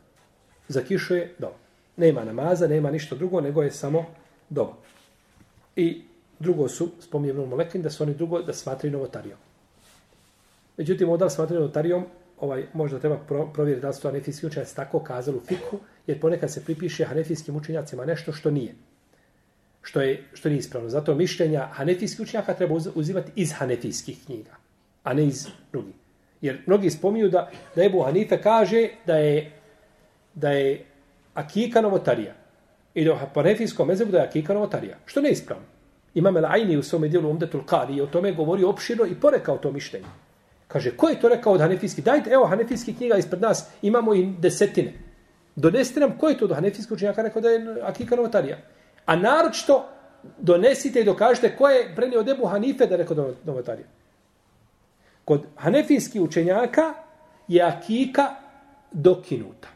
[0.68, 1.58] Za kišu je dobro.
[1.96, 4.06] Nema namaza, nema ništa drugo, nego je samo
[4.48, 4.76] dobro.
[5.76, 6.02] I
[6.38, 9.38] drugo su, spominjem molekin, da su oni drugo da smatraju novotarijom.
[10.82, 12.04] Međutim, ovdje smatranje notarijom,
[12.40, 16.20] ovaj, možda treba pro, provjeriti da su to hanefijski učenjaci tako kazali u fiku, jer
[16.20, 18.74] ponekad se pripiše hanefijskim učenjacima nešto što nije.
[19.82, 20.88] Što je, što nije ispravno.
[20.88, 24.50] Zato mišljenja hanefijskih učenjaka treba uzimati iz hanefijskih knjiga,
[25.02, 25.94] a ne iz drugih.
[26.40, 29.52] Jer mnogi spominju da, da Ebu Hanife kaže da je,
[30.34, 30.84] da je
[31.34, 32.34] akika novotarija.
[32.94, 34.98] I da po hanefijskom mezebu da je akika novotarija.
[35.06, 35.64] Što ne ispravno.
[36.14, 39.72] Imam El Aini u svome dijelu Umdetul Qari o tome govori opširno i porekao to
[39.72, 40.06] mišljenje.
[40.72, 42.04] Kaže, ko je to rekao od hanefijskih?
[42.04, 44.92] Dajte, evo, hanefijskih knjiga ispred nas, imamo i desetine.
[45.56, 48.56] Donesite nam, ko je to od hanefijskih učenjaka rekao da je akika novotarija?
[49.06, 49.84] A naročito,
[50.38, 53.86] donesite i dokažite ko je prenio od Ebu Hanife da je rekao novotarija.
[55.24, 56.94] Kod hanefijskih učenjaka
[57.48, 58.34] je akika
[58.92, 59.68] dokinuta.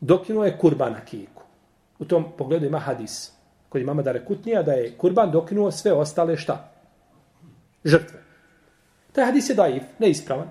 [0.00, 1.42] Dokinuo je kurban akiku.
[1.98, 3.32] U tom pogledu ima hadis
[3.68, 6.72] kod imama Darekutnija da je kurban dokinuo sve ostale šta?
[7.84, 8.25] Žrtve.
[9.16, 10.50] Taj hadis je daif, neispravan.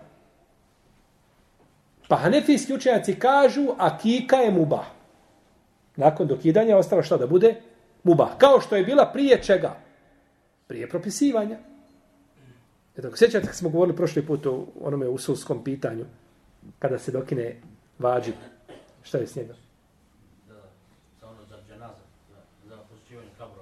[2.07, 4.86] Pa hanefijski učenjaci kažu akika je mubah.
[5.95, 7.55] Nakon dokidanja ostalo šta da bude?
[8.03, 8.38] Mubah.
[8.38, 9.76] Kao što je bila prije čega?
[10.68, 11.57] Prije propisivanja.
[12.97, 16.05] Eto, sjećate kad smo govorili prošli put o onome usulskom pitanju,
[16.80, 17.61] kada se dokine
[17.99, 18.36] vađib,
[19.03, 19.53] šta je s njega?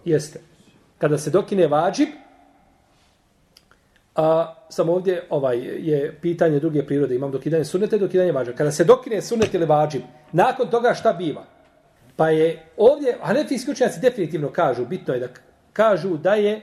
[0.05, 0.39] Jeste.
[0.97, 2.09] Kada se dokine vađib,
[4.15, 8.55] a samo ovdje, ovaj, je pitanje druge prirode, imam dokidanje sunete, i dokidanje vađib.
[8.55, 10.01] Kada se dokine sunnet ili vađib,
[10.31, 11.43] nakon toga šta biva?
[12.15, 15.27] Pa je ovdje, a ne učenjaci definitivno kažu, bitno je da
[15.73, 16.61] kažu da je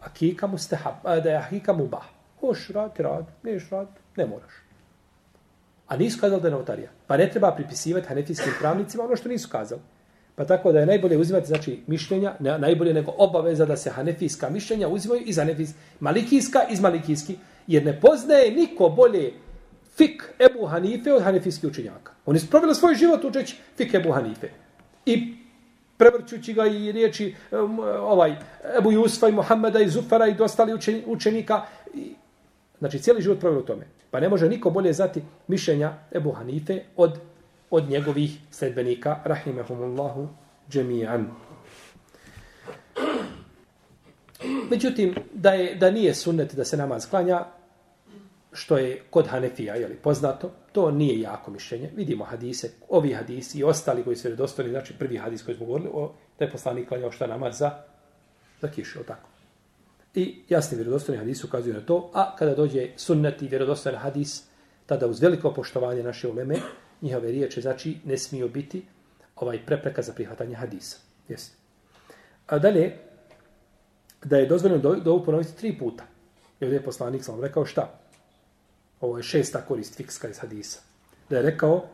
[0.00, 2.04] akika mustahab, da je akika mubah.
[2.40, 4.52] Hoš rad, rad, neš rad, ne moraš.
[5.88, 6.88] A nisu kazali da je notarija.
[7.06, 9.80] Pa ne treba pripisivati hanefijskim pravnicima ono što nisu kazali.
[10.34, 14.50] Pa tako da je najbolje uzimati znači mišljenja, ne, najbolje nego obaveza da se hanefijska
[14.50, 19.32] mišljenja uzimaju iz hanefijska, malikijska iz malikijski, jer ne poznaje niko bolje
[19.96, 22.12] fik Ebu Hanife od hanefijskih učenjaka.
[22.26, 24.48] Oni su proveli svoj život učeći fik Ebu Hanife.
[25.06, 25.34] I
[25.96, 28.36] prevrćući ga i riječi um, ovaj,
[28.78, 31.62] Ebu Jusfa i Mohameda i Zufara i dostali učenika.
[31.94, 32.14] I,
[32.78, 33.86] znači cijeli život proveli u tome.
[34.10, 37.18] Pa ne može niko bolje znati mišljenja Ebu Hanife od
[37.72, 40.28] od njegovih sledbenika, rahimahumullahu
[40.70, 41.26] džemijan.
[44.70, 47.44] Međutim, da, je, da nije sunnet da se namaz klanja,
[48.52, 51.90] što je kod Hanefija jeli, poznato, to nije jako mišljenje.
[51.96, 55.90] Vidimo hadise, ovi hadisi i ostali koji su vjerodostojni, znači prvi hadis koji smo govorili,
[55.92, 57.70] o, da je poslanik klanjao šta namaz za,
[58.60, 59.28] za kišu, tako.
[60.14, 64.44] I jasni vjerodostojni hadis ukazuju na to, a kada dođe sunnet i vjerodostojan hadis,
[64.86, 66.56] tada uz veliko poštovanje naše uleme,
[67.02, 68.86] njihove riječi, znači, ne smiju biti
[69.36, 70.96] ovaj prepreka za prihvatanje hadisa.
[71.28, 71.52] Jesi.
[72.46, 72.98] A dalje,
[74.24, 76.04] da je dozvoljeno do, do ponoviti tri puta.
[76.60, 77.98] I ovdje je poslanik sam rekao šta?
[79.00, 80.80] Ovo je šesta korist fikska iz hadisa.
[81.30, 81.84] Da je rekao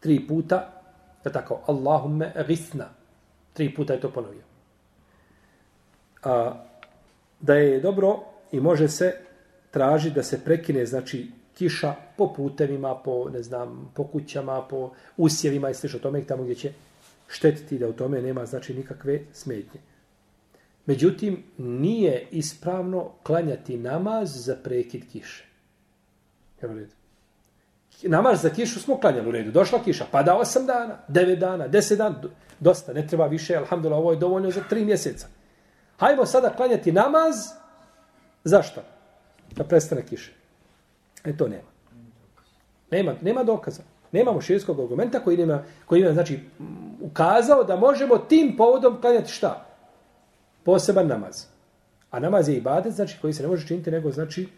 [0.00, 0.82] tri puta,
[1.24, 2.88] da tako, Allahumme gisna.
[3.52, 4.42] Tri puta je to ponovio.
[6.22, 6.64] A,
[7.40, 8.20] da je dobro
[8.52, 9.14] i može se
[9.70, 15.70] traži da se prekine, znači, kiša po putevima, po, ne znam, po kućama, po usjevima
[15.70, 16.72] i slično tome, tamo gdje će
[17.28, 19.80] štetiti da u tome nema znači nikakve smetnje.
[20.86, 25.44] Međutim, nije ispravno klanjati namaz za prekid kiše.
[26.62, 26.92] Evo redu.
[28.02, 29.50] Namaz za kišu smo klanjali u redu.
[29.50, 32.22] Došla kiša, pada 8 dana, 9 dana, 10 dana,
[32.60, 35.26] dosta, ne treba više, alhamdulillah, ovo je dovoljno za 3 mjeseca.
[35.96, 37.36] Hajmo sada klanjati namaz,
[38.44, 38.80] zašto?
[39.56, 40.37] Da prestane kiše.
[41.28, 41.68] E to nema.
[42.90, 43.82] Nema, nema dokaza.
[44.12, 46.40] Nemamo širijskog argumenta koji nema, koji ima, znači,
[47.00, 49.66] ukazao da možemo tim povodom klanjati šta?
[50.64, 51.44] Poseban namaz.
[52.10, 54.48] A namaz je ibadet, znači, koji se ne može činiti, nego, znači,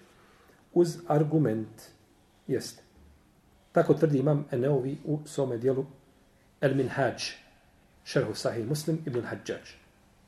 [0.74, 1.82] uz argument.
[2.46, 2.82] Jeste.
[3.72, 5.86] Tako tvrdi imam Eneovi u svome dijelu
[6.60, 7.14] El Minhaj,
[8.04, 9.60] šerhu sahih muslim ibn Hajjaj.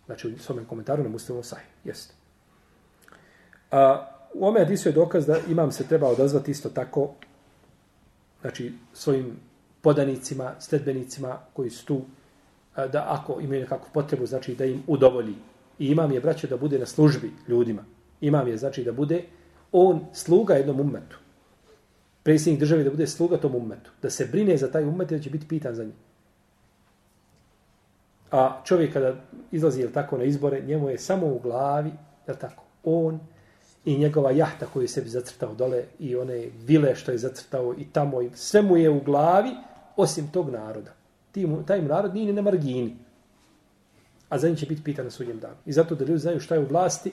[0.06, 1.66] Znači, u svome komentaru na muslimu sahih.
[1.84, 2.14] Jeste.
[3.70, 7.10] A, u ome hadisu je dokaz da imam se treba odazvati isto tako
[8.40, 9.36] znači svojim
[9.80, 12.00] podanicima, sledbenicima koji su tu,
[12.76, 15.34] da ako imaju nekakvu potrebu, znači da im udovolji.
[15.78, 17.84] I imam je, braće, da bude na službi ljudima.
[18.20, 19.22] Imam je, znači da bude
[19.72, 21.18] on sluga jednom ummetu.
[22.22, 23.90] Predsjednik države da bude sluga tom ummetu.
[24.02, 25.94] Da se brine za taj ummet i da će biti pitan za njih.
[28.30, 29.14] A čovjek kada
[29.50, 31.90] izlazi jel tako na izbore, njemu je samo u glavi,
[32.26, 33.20] jel tako, on
[33.84, 37.84] i njegova jahta koju je sebi zacrtao dole i one vile što je zacrtao i
[37.92, 39.50] tamo i sve mu je u glavi
[39.96, 40.90] osim tog naroda.
[41.32, 42.96] Ti mu, taj narod nije ni na margini.
[44.28, 45.56] A za njih će biti pitan na sudnjem danu.
[45.66, 47.12] I zato da ljudi znaju šta je u vlasti,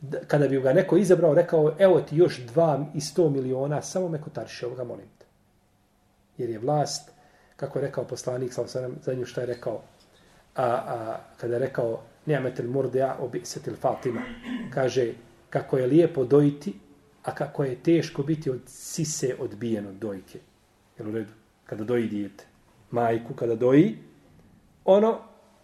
[0.00, 4.08] da, kada bi ga neko izabrao, rekao, evo ti još dva i sto miliona, samo
[4.08, 5.26] me kotarši ovoga molim te.
[6.38, 7.10] Jer je vlast,
[7.56, 9.82] kako je rekao poslanik, sa osanem, za nju šta je rekao,
[10.54, 14.20] a, a, kada je rekao, nijametel murdea obisetil fatima,
[14.74, 15.12] kaže,
[15.50, 16.74] kako je lijepo dojiti,
[17.22, 20.38] a kako je teško biti od sise odbijen od dojke.
[20.98, 21.32] Jel u redu?
[21.66, 22.44] Kada doji dijete.
[22.90, 23.98] Majku kada doji,
[24.84, 25.18] ono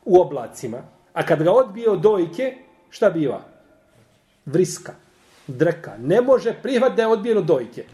[0.04, 0.78] u oblacima.
[1.12, 2.54] A kad ga odbije od dojke,
[2.90, 3.42] šta biva?
[4.46, 4.92] Vriska,
[5.46, 5.96] dreka.
[5.98, 7.84] Ne može prihvat da je odbijen od dojke.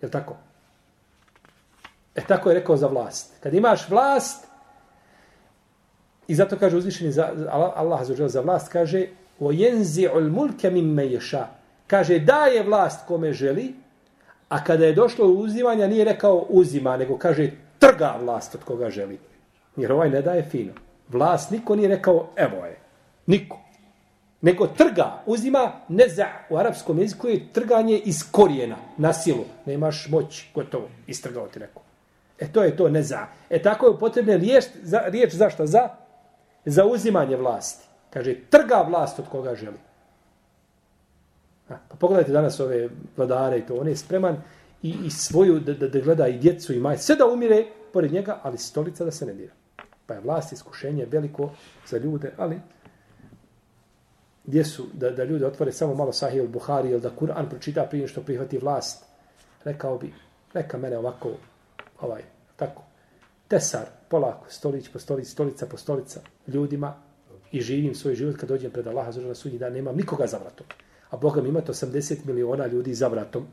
[0.00, 0.36] Jel tako?
[2.14, 3.32] E tako je rekao za vlast.
[3.42, 4.46] Kad imaš vlast,
[6.28, 9.06] i zato kaže uzvišeni za, Allah Allah za vlast, kaže
[9.41, 11.45] وَيَنْزِعُ الْمُلْكَ مِمَّ يَشَا
[11.87, 13.73] Kaže, daje vlast kome želi,
[14.49, 18.89] a kada je došlo u uzimanja, nije rekao uzima, nego kaže, trga vlast od koga
[18.89, 19.19] želi.
[19.75, 20.73] Jer ovaj ne daje fino.
[21.09, 22.77] Vlast niko nije rekao, evo je.
[23.27, 23.59] Niko.
[24.41, 29.45] Nego trga, uzima, ne za, u arapskom jeziku je trganje iz korijena, na silu.
[29.65, 31.81] Nemaš moć, gotovo, istrgao ti neko.
[32.39, 33.27] E to je to, ne za.
[33.49, 35.65] E tako je potrebna riječ, za, riječ zašto?
[35.65, 35.89] Za,
[36.65, 37.84] za uzimanje vlasti.
[38.16, 39.76] Kaže, trga vlast od koga želi.
[41.68, 44.36] A, pa pogledajte danas ove vladare i to, on je spreman
[44.82, 48.12] i, i svoju, da, da, da gleda i djecu i maj, sve da umire pored
[48.12, 49.52] njega, ali stolica da se ne dira.
[50.06, 51.50] Pa je vlast iskušenje veliko
[51.86, 52.60] za ljude, ali
[54.44, 57.84] gdje su da, da ljude otvore samo malo sahih ili Buhari ili da Kur'an pročita
[57.84, 59.04] prije što prihvati vlast,
[59.64, 60.14] rekao bi,
[60.54, 61.32] neka mene ovako,
[62.00, 62.22] ovaj,
[62.56, 62.82] tako,
[63.48, 67.05] tesar, polako, stolić po stolić, stolica po stolica, ljudima,
[67.52, 70.66] i živim svoj život kad dođem pred Allaha za sudnji dan, nemam nikoga za vratom.
[71.10, 73.46] A Boga mi imate 80 miliona ljudi za vratom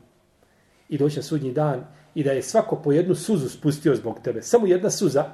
[0.88, 1.84] i doći na sudnji dan
[2.14, 4.42] i da je svako po jednu suzu spustio zbog tebe.
[4.42, 5.24] Samo jedna suza,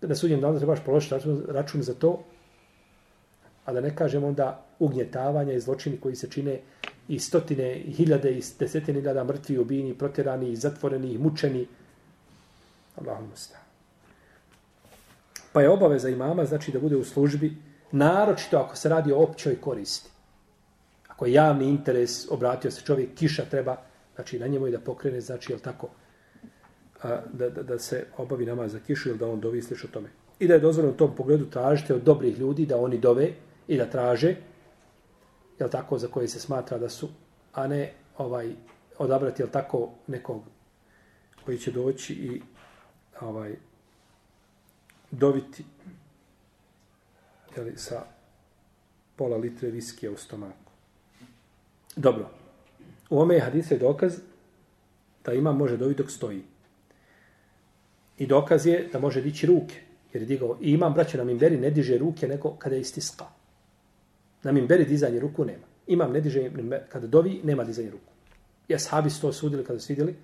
[0.00, 2.22] da na sudnjem danu trebaš položiti račun, račun za to,
[3.64, 6.60] a da ne kažem onda ugnjetavanja i zločini koji se čine
[7.08, 11.66] i stotine, i hiljade, i desetine hiljada mrtvi, ubijeni, proterani, zatvoreni, mučeni.
[12.96, 13.65] Allahumma stavim.
[15.56, 17.56] Pa je obaveza imama, znači da bude u službi,
[17.92, 20.10] naročito ako se radi o općoj koristi.
[21.08, 23.76] Ako je javni interes, obratio se čovjek, kiša treba,
[24.14, 25.88] znači na njemu je da pokrene, znači, je tako,
[27.02, 29.88] a, da, da, da se obavi nama za kišu ili da on dovi sliš o
[29.88, 30.08] tome.
[30.38, 33.30] I da je dozvoljeno u tom pogledu tražite od dobrih ljudi da oni dove
[33.68, 34.36] i da traže,
[35.58, 37.08] je tako, za koje se smatra da su,
[37.52, 38.52] a ne ovaj
[38.98, 40.42] odabrati, je tako, nekog
[41.44, 42.42] koji će doći i
[43.20, 43.56] ovaj,
[45.18, 45.64] doviti
[47.56, 48.04] jeli, sa
[49.16, 50.72] pola litre viskija u stomaku.
[51.96, 52.30] Dobro.
[53.10, 54.18] U ome je hadise je dokaz
[55.24, 56.42] da ima može dobiti dok stoji.
[58.18, 59.74] I dokaz je da može dići ruke.
[60.12, 63.24] Jer je digao, i imam braće na mimberi, ne diže ruke neko kada je istiska.
[64.42, 65.64] Na mimberi dizanje ruku nema.
[65.86, 66.50] Imam ne diže,
[66.88, 68.12] kada dovi, nema dizanje ruku.
[68.68, 70.16] Ja sahabi su to sudili kada su vidjeli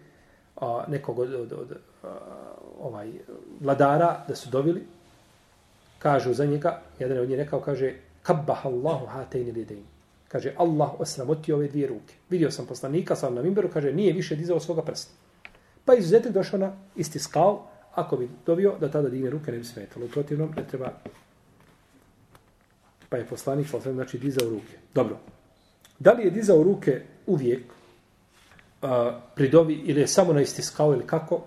[0.56, 2.51] a, nekog od, od, od a,
[2.82, 3.10] ovaj
[3.60, 4.82] vladara da su dovili
[5.98, 9.84] kažu za njega jedan od njih rekao kaže kabbah Allahu hatayn lidain
[10.32, 12.14] kaže Allah osramoti ove dvije ruke.
[12.30, 15.12] Vidio sam poslanika sa na minberu kaže nije više dizao svoga prsta.
[15.84, 20.06] Pa izuzetak došao na istiskao ako bi dovio da tada digne ruke ne bi smetalo.
[20.06, 20.92] Protivnom ne treba.
[23.08, 24.78] Pa je poslanik sa znači dizao ruke.
[24.94, 25.18] Dobro.
[25.98, 27.62] Da li je dizao ruke uvijek
[28.82, 28.88] uh,
[29.34, 31.44] pri dovi ili je samo na istiskao ili kako?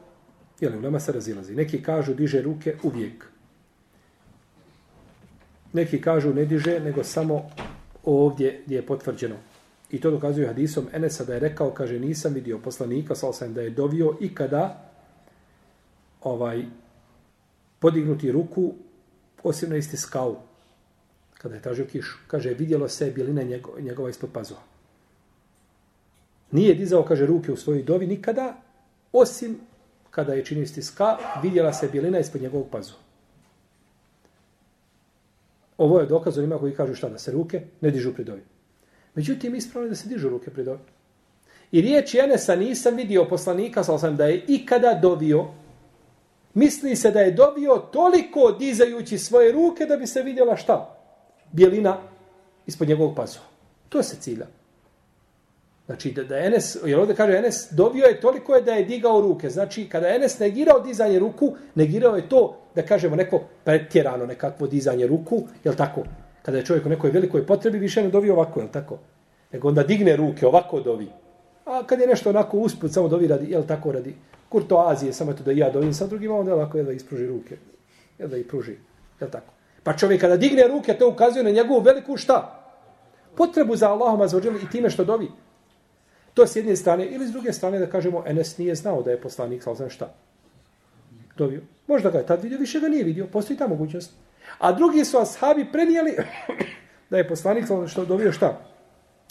[0.59, 1.55] Jel, ulema se razilazi.
[1.55, 3.25] Neki kažu diže ruke uvijek.
[5.73, 7.49] Neki kažu ne diže, nego samo
[8.03, 9.35] ovdje gdje je potvrđeno.
[9.91, 13.61] I to dokazuju hadisom Enesa da je rekao, kaže, nisam vidio poslanika, sal sam da
[13.61, 14.91] je dovio i kada
[16.21, 16.65] ovaj,
[17.79, 18.73] podignuti ruku,
[19.43, 20.35] osim na isti skau,
[21.37, 22.17] kada je tražio kišu.
[22.27, 24.61] Kaže, vidjelo se bilina njegova, njegova ispod pazova.
[26.51, 28.61] Nije dizao, kaže, ruke u svojoj dovi nikada,
[29.13, 29.59] osim
[30.15, 32.93] kada je činio istiska, vidjela se bilina ispod njegovog pazu.
[35.77, 38.43] Ovo je dokaz onima koji kažu šta, da se ruke ne dižu pri dovi.
[39.15, 40.79] Međutim, ispravno je da se dižu ruke pri dovi.
[41.71, 45.45] I riječ Jenesa nisam vidio poslanika, sal sam da je ikada dovio,
[46.53, 50.97] misli se da je dovio toliko dizajući svoje ruke da bi se vidjela šta?
[51.51, 51.97] Bjelina
[52.67, 53.39] ispod njegovog pazu.
[53.89, 54.47] To se cilja.
[55.85, 59.21] Znači, da, da Enes, jer ovdje kaže Enes, dobio je toliko je da je digao
[59.21, 59.49] ruke.
[59.49, 65.07] Znači, kada Enes negirao dizanje ruku, negirao je to, da kažemo, neko pretjerano nekakvo dizanje
[65.07, 66.03] ruku, je tako?
[66.41, 68.97] Kada je čovjek u nekoj velikoj potrebi, više ne dovi ovako, je tako?
[69.51, 71.07] Nego onda digne ruke, ovako dovi.
[71.65, 74.15] A kad je nešto onako usput, samo dovi radi, je tako radi?
[74.49, 77.57] Kurto Azije, samo to da ja dovim sa drugima, onda ovako jel da ispruži ruke.
[78.19, 78.75] Je da i pruži,
[79.21, 79.53] je tako?
[79.83, 82.61] Pa čovjek kada digne ruke, to ukazuje na njegovu veliku šta?
[83.35, 85.27] Potrebu za Allahom azvođelu i time što dovi.
[86.35, 89.21] To s jedne strane, ili s druge strane da kažemo, Enes nije znao da je
[89.21, 90.13] poslanik, sal znam šta.
[91.37, 91.61] dobio.
[91.87, 94.11] Možda ga je tad vidio, više ga nije vidio, postoji ta mogućnost.
[94.57, 96.15] A drugi su ashabi prenijeli
[97.09, 98.61] da je poslanik, sal što dobio šta?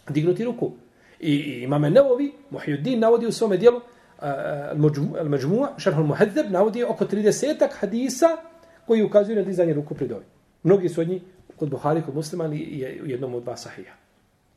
[0.08, 0.72] Dignuti ruku.
[1.20, 3.80] I, i imame Nevovi, Muhyiddin navodi u svome dijelu,
[4.20, 8.36] Al-Majmu'a, Šarh al-Muhadzeb, navodi oko 30 hadisa
[8.86, 10.24] koji ukazuju na dizanje ruku pri dovi.
[10.62, 11.22] Mnogi su od njih
[11.56, 14.03] kod Buhari, kod muslima, je u jednom od dva sahija.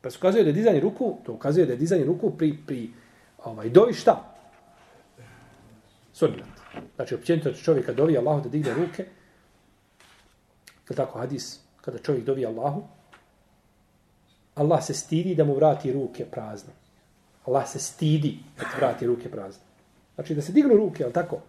[0.08, 2.90] Pa se ukazuje da je dizanje ruku, to ukazuje da je dizanje ruku pri, pri
[3.44, 4.34] ovaj, dovi šta?
[6.12, 6.44] Sunnet.
[6.96, 9.04] Znači, općenito čovjeka dovi Allahu da digne ruke,
[10.88, 12.82] je tako hadis, kada čovjek dovi Allahu,
[14.54, 16.72] Allah se stidi da mu vrati ruke prazne.
[17.44, 19.62] Allah se stidi da ti vrati ruke prazne.
[20.14, 21.40] Znači, da se dignu ruke, je tako?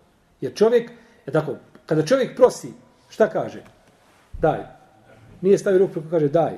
[0.41, 0.91] Jer čovjek,
[1.25, 1.55] je tako,
[1.85, 2.73] kada čovjek prosi,
[3.09, 3.63] šta kaže?
[4.41, 4.59] Daj.
[5.41, 6.57] Nije stavio ruku, kaže daj.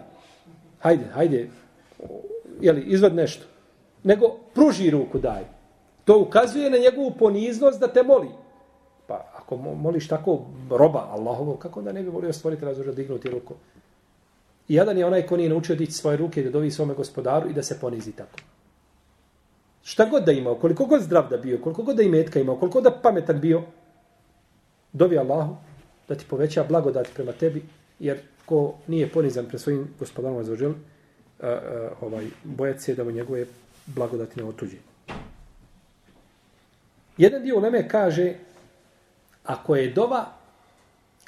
[0.80, 1.50] Hajde, hajde,
[2.62, 3.46] jeli, izvad nešto.
[4.04, 5.44] Nego pruži ruku, daj.
[6.06, 8.30] To ukazuje na njegovu poniznost da te moli.
[9.08, 10.40] Pa ako moliš tako
[10.70, 13.54] roba Allahovog, kako da ne bi volio stvoriti razloža dignuti ruku?
[14.68, 17.54] I jedan je onaj ko nije naučio dići svoje ruke da dovi svome gospodaru i
[17.54, 18.40] da se ponizi tako.
[19.84, 22.82] Šta god da imao, koliko god zdrav da bio, koliko god da imetka imao, koliko
[22.82, 23.62] da pametan bio,
[24.94, 25.56] dovi Allahu
[26.08, 27.64] da ti poveća blagodat prema tebi,
[28.00, 30.56] jer ko nije ponizan pre svojim gospodarom za
[32.02, 33.46] ovaj, bojati se da mu njegove
[33.86, 34.78] blagodati ne otuđe.
[37.18, 38.34] Jedan dio uleme kaže,
[39.44, 40.26] ako je dova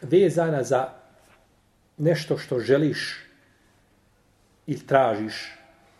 [0.01, 0.89] vezana za
[1.97, 3.19] nešto što želiš
[4.67, 5.53] ili tražiš,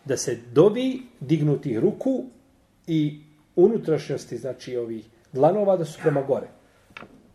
[0.04, 2.24] da se dovi dignuti ruku
[2.86, 3.20] i
[3.56, 6.46] unutrašnjosti, znači ovih dlanova, da su prema gore.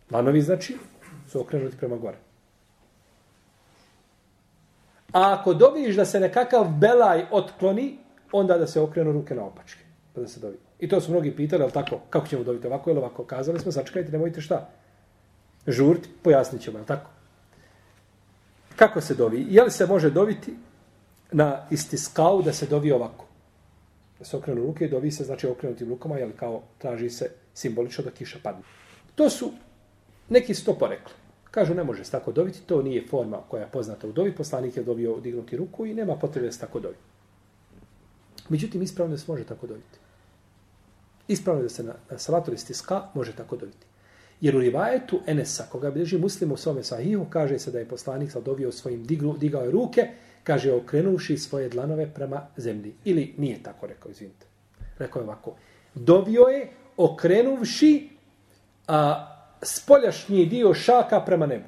[0.08, 0.76] Dlanovi, znači,
[1.28, 2.16] su okrenuti prema gore.
[5.12, 7.98] A ako doviš da se nekakav belaj otkloni,
[8.32, 9.80] onda da se okrenu ruke na opačke.
[10.14, 10.56] Pa da se dovi.
[10.78, 13.24] I to su mnogi pitali, ali tako, kako ćemo dobiti ovako ili ovako?
[13.24, 14.68] Kazali smo, sačekajte, nemojte šta.
[15.66, 17.10] Žurti, pojasnit ćemo, tako?
[18.76, 19.46] Kako se dovi?
[19.48, 20.54] Je li se može dobiti
[21.32, 23.24] na istiskau da se dovi ovako?
[24.18, 28.04] Da se okrenu ruke i dovi se, znači okrenutim rukama, jel kao traži se simbolično
[28.04, 28.62] da kiša padne.
[29.14, 29.52] To su,
[30.28, 31.19] neki su to porekli.
[31.50, 34.76] Kažu, ne može se tako dobiti, to nije forma koja je poznata u dovi, poslanik
[34.76, 36.96] je dobio dignuti ruku i nema potrebe da se tako dovi.
[38.48, 39.98] Međutim, ispravno da se može tako dobiti.
[41.28, 43.86] Ispravno da se na, na salatu istiska može tako dobiti.
[44.40, 48.30] Jer u rivajetu Enesa, koga bilježi muslim u svome sahihu, kaže se da je poslanik
[48.30, 50.08] sad svojim dignu, digao je ruke,
[50.44, 52.94] kaže okrenuši svoje dlanove prema zemlji.
[53.04, 54.46] Ili nije tako rekao, izvinite.
[54.98, 55.54] Rekao je ovako.
[55.94, 58.08] Dovio je okrenuvši
[58.88, 61.64] a, spoljašnji dio šaka prema nebu.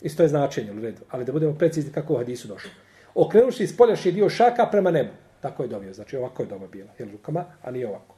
[0.00, 2.70] Isto je značenje u redu, ali da budemo precizni kako u hadisu došlo.
[3.14, 5.10] Okrenuši spoljašnji dio šaka prema nebu.
[5.40, 8.14] Tako je dobio, znači ovako je doba bila, jel rukama, a nije ovako.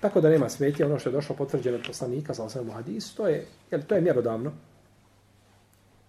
[0.00, 3.28] Tako da nema smetje, ono što je došlo potvrđeno od poslanika sa osnovu hadisu, to
[3.28, 4.52] je, jel, to je mjerodavno.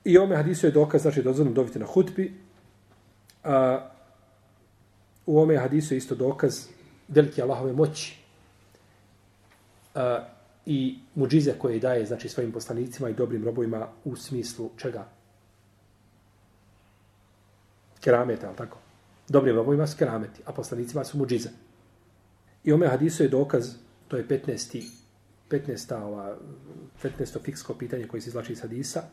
[0.04, 2.34] I ome hadisu je dokaz, znači dozvoljno dobiti na hutbi.
[3.44, 3.90] A,
[5.26, 6.68] u ome hadisu je isto dokaz
[7.08, 8.18] velike Allahove moći.
[9.96, 10.33] A,
[10.66, 15.10] i muđize koje daje znači svojim poslanicima i dobrim robovima u smislu čega?
[18.00, 18.78] Kerameta, ali tako?
[19.30, 21.50] Dobrim robovima su kerameti, a poslanicima su muđize.
[22.64, 23.76] I ome hadisu je dokaz,
[24.08, 24.84] to je 15.
[25.50, 26.04] 15.
[26.04, 26.38] Ova,
[27.04, 27.44] 15.
[27.44, 29.04] fiksko pitanje koje se izlači iz hadisa,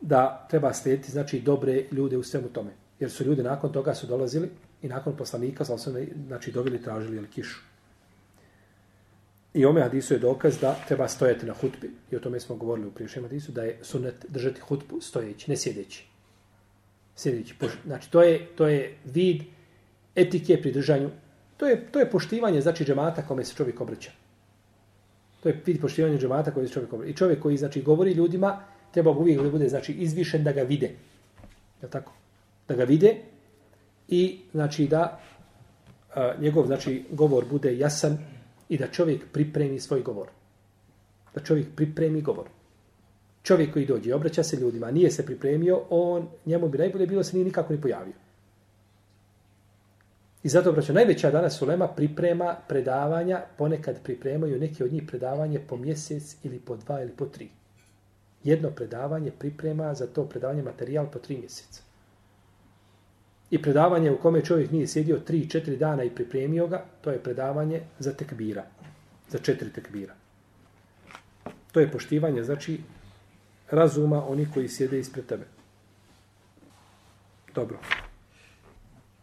[0.00, 2.70] da treba slijediti znači dobre ljude u svemu tome.
[3.00, 4.50] Jer su ljudi nakon toga su dolazili
[4.82, 5.64] i nakon poslanika
[6.26, 7.67] znači dobili tražili jel, kišu.
[9.54, 11.90] I ome hadisu je dokaz da treba stojati na hutbi.
[12.10, 15.56] I o tome smo govorili u priješnjem hadisu, da je sunnet držati hutbu stojeći, ne
[15.56, 16.04] sjedeći.
[17.16, 17.54] Sjedeći.
[17.86, 19.42] Znači, to je, to je vid
[20.14, 21.10] etike pri držanju.
[21.56, 24.10] To je, to je poštivanje, znači, džemata kome se čovjek obraća.
[25.42, 27.10] To je vid poštivanja džemata kome se čovjek obraća.
[27.10, 30.90] I čovjek koji, znači, govori ljudima, treba uvijek da bude, znači, izvišen da ga vide.
[31.82, 32.12] Je tako?
[32.68, 33.16] Da ga vide
[34.08, 35.20] i, znači, da
[36.14, 38.18] a, njegov znači govor bude jasan
[38.68, 40.28] i da čovjek pripremi svoj govor.
[41.34, 42.46] Da čovjek pripremi govor.
[43.42, 47.24] Čovjek koji dođe i obraća se ljudima, nije se pripremio, on, njemu bi najbolje bilo
[47.24, 48.14] se nije nikako ni pojavio.
[50.42, 55.76] I zato, braćo, najveća danas ulema priprema predavanja, ponekad pripremaju neki od njih predavanje po
[55.76, 57.48] mjesec ili po dva ili po tri.
[58.44, 61.87] Jedno predavanje priprema za to predavanje materijal po tri mjeseca.
[63.50, 67.22] I predavanje u kome čovjek nije sjedio tri, četiri dana i pripremio ga, to je
[67.22, 68.64] predavanje za tekbira.
[69.28, 70.14] Za četiri tekbira.
[71.72, 72.80] To je poštivanje, znači,
[73.70, 75.44] razuma oni koji sjede ispred tebe.
[77.54, 77.78] Dobro.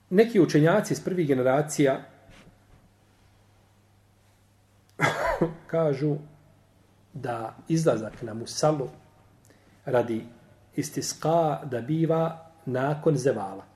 [0.09, 2.01] Neki učenjaci iz prvih generacija
[5.73, 6.15] kažu
[7.13, 8.89] da izlazak na musalu
[9.86, 10.26] radi
[10.76, 13.74] istiska da biva nakon zevala.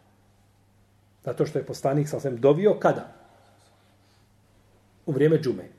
[1.26, 3.14] Zato što je poslanik sa osvijem dovio kada?
[5.06, 5.70] U vrijeme džume.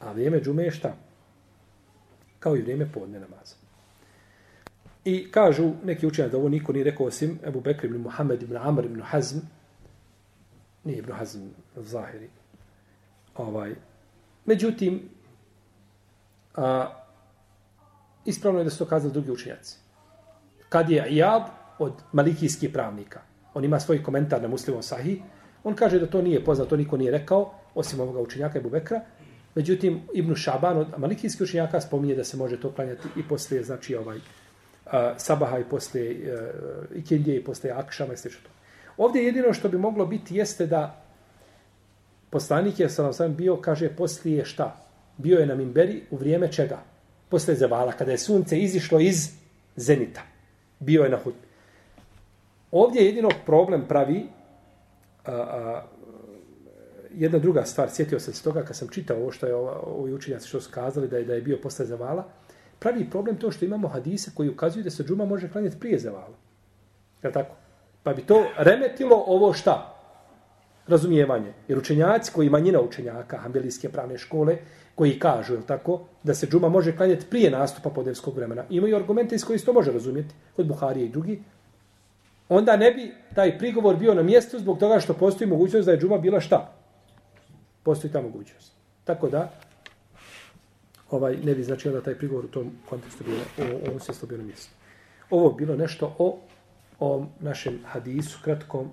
[0.00, 0.96] A vrijeme džume je šta?
[2.38, 3.54] Kao i vrijeme podne namaza.
[5.04, 8.56] I kažu neki učenjaci da ovo niko nije rekao osim Ebu Bekr ibn Muhammed ibn
[8.56, 9.38] Amr ibn Hazm,
[10.84, 11.40] nije ibn Hazm
[11.76, 12.28] Zahiri.
[13.36, 13.74] Ovaj.
[14.44, 15.08] Međutim,
[16.54, 16.90] a,
[18.24, 19.76] ispravno je da su to kazali drugi učenjaci.
[20.68, 21.44] Kad je Iyad
[21.78, 23.20] od malikijskih pravnika,
[23.54, 25.18] on ima svoj komentar na muslimom sahih,
[25.64, 29.00] on kaže da to nije poznato, to niko nije rekao, osim ovoga učenjaka Ebu Bekra.
[29.54, 33.96] Međutim, Ibn Šaban od malikijskih učenjaka spominje da se može to klanjati i poslije, znači,
[33.96, 34.18] ovaj,
[34.86, 38.28] a, sabaha i poslije e, uh, ikindije i poslije akšama i sl.
[38.96, 41.04] Ovdje jedino što bi moglo biti jeste da
[42.30, 44.76] poslanik je sam sam bio, kaže, poslije šta?
[45.16, 46.78] Bio je na Mimberi u vrijeme čega?
[47.28, 49.30] Poslije zevala, kada je sunce izišlo iz
[49.76, 50.22] zenita.
[50.80, 51.34] Bio je na hud.
[52.74, 54.26] Ovdje jedino problem pravi
[55.24, 55.82] a, a,
[57.14, 60.48] jedna druga stvar, sjetio sam se toga kad sam čitao ovo što je ovi učenjaci
[60.48, 62.24] što su kazali da je, da je bio posle zavala,
[62.78, 66.34] pravi problem to što imamo hadise koji ukazuju da se džuma može klanjati prije zavala.
[67.22, 67.54] Je tako?
[68.02, 69.94] Pa bi to remetilo ovo šta?
[70.86, 71.52] Razumijevanje.
[71.68, 74.58] Jer učenjaci koji manjina učenjaka, hambelijske pravne škole,
[74.94, 79.34] koji kažu, je tako, da se džuma može klanjati prije nastupa podevskog vremena, imaju argumente
[79.34, 81.42] iz koji se to može razumjeti, kod Buharije i drugi,
[82.48, 85.98] onda ne bi taj prigovor bio na mjestu zbog toga što postoji mogućnost da je
[85.98, 86.72] džuma bila šta?
[87.82, 88.72] Postoji ta mogućnost.
[89.04, 89.52] Tako da,
[91.10, 94.38] ovaj ne bi znači da taj prigovor u tom kontekstu bio u ovom smislu bio
[94.38, 94.72] na mjestu.
[95.30, 96.38] Ovo bilo nešto o
[97.00, 98.90] o našem hadisu kratkom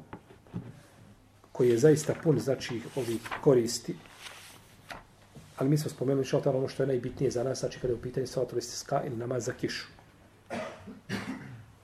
[1.51, 3.95] koji je zaista pun znači ovih koristi.
[5.57, 8.01] Ali mi smo spomenuli što ono što je najbitnije za nas, znači kada je u
[8.01, 9.87] pitanju salatul istisqa ili namaz za kišu.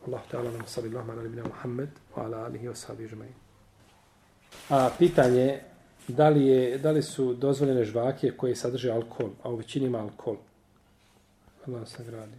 [0.08, 3.30] Allah ta'ala nam sabi Allah mana nabina Muhammed wa ala alihi wa sahabi žmai.
[4.70, 5.60] A pitanje
[6.08, 10.00] da li, je, da li su dozvoljene žvake koje sadrže alkohol, a u većini ima
[10.00, 10.38] alkohol?
[11.68, 12.38] Allah se gradi.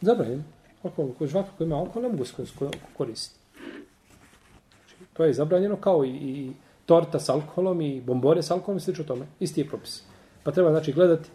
[0.00, 0.44] Zabranjen.
[0.82, 2.34] Alkohol, koji žvaka koji ima alkohol, ne mogu se
[2.96, 3.40] koristiti.
[4.70, 6.52] Znači, to je zabranjeno kao i, i
[6.86, 9.26] torta s alkoholom i bombore s alkoholom i slično tome.
[9.40, 10.02] Isti je propis.
[10.42, 11.28] Pa treba znači gledati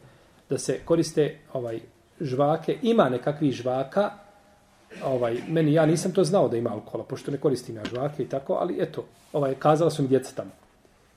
[0.50, 1.80] da se koriste ovaj
[2.22, 2.78] žvake.
[2.82, 4.12] Ima nekakvi žvaka,
[5.06, 8.30] ovaj, meni, ja nisam to znao da ima alkohola, pošto ne koristim ja žvake i
[8.30, 10.52] tako, ali eto, ovaj, kazala su mi djeca tamo.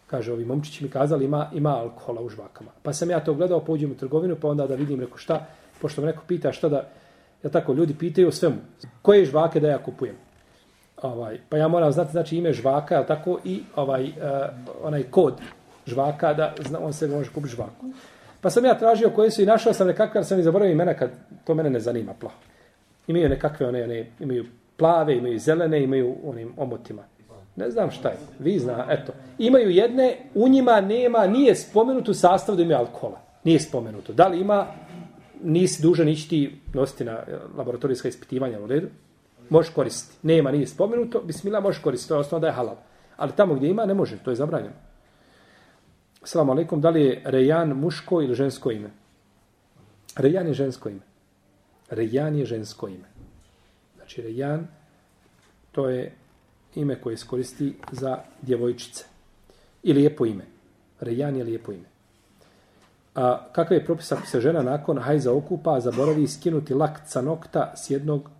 [0.07, 2.71] Kaže, ovi momčići mi kazali ima, ima alkohola u žvakama.
[2.83, 5.47] Pa sam ja to gledao, pođem u trgovinu, pa onda da vidim, reko šta,
[5.81, 6.89] pošto me neko pita šta da,
[7.45, 8.57] ja tako, ljudi pitaju o svemu,
[9.03, 10.15] koje žvake da ja kupujem.
[11.03, 14.13] Ovaj, pa ja moram znati, znači, ime žvaka, je tako, i ovaj, uh,
[14.83, 15.35] onaj kod
[15.87, 17.87] žvaka, da zna, on se može kupiti žvaku.
[18.41, 21.11] Pa sam ja tražio koje su i našao sam nekakve, sam i zaboravio imena, kad
[21.45, 22.37] to mene ne zanima, plaho.
[23.07, 24.45] Imaju nekakve, one, one, imaju
[24.77, 27.03] plave, imaju zelene, imaju onim omotima.
[27.57, 28.17] Ne znam šta je.
[28.39, 29.13] Vi zna, eto.
[29.39, 33.21] Imaju jedne, u njima nema, nije spomenuto sastav da imaju alkohola.
[33.45, 34.13] Nije spomenuto.
[34.13, 34.67] Da li ima,
[35.43, 38.87] nisi dužan ići ti nositi na eh, laboratorijska ispitivanja u redu.
[39.49, 40.27] Možeš koristiti.
[40.27, 41.21] Nema, nije spomenuto.
[41.21, 42.09] Bismillah, možeš koristiti.
[42.09, 42.77] To je osnovno da je halal.
[43.17, 44.19] Ali tamo gdje ima, ne može.
[44.19, 44.75] To je zabranjeno.
[46.23, 46.81] Salamu alaikum.
[46.81, 48.91] Da li je Rejan muško ili žensko ime?
[50.17, 51.01] Rejan je žensko ime.
[51.91, 53.09] Rejan je žensko ime.
[53.97, 54.67] Znači, Rejan,
[55.73, 56.15] to je
[56.75, 59.05] ime koje se koristi za djevojčice.
[59.83, 60.45] I lijepo ime.
[61.01, 61.89] Rejan je lijepo ime.
[63.15, 67.73] A kakav je propis ako se žena nakon hajza okupa, zaboravi skinuti lak sa nokta
[67.77, 68.31] s jednog,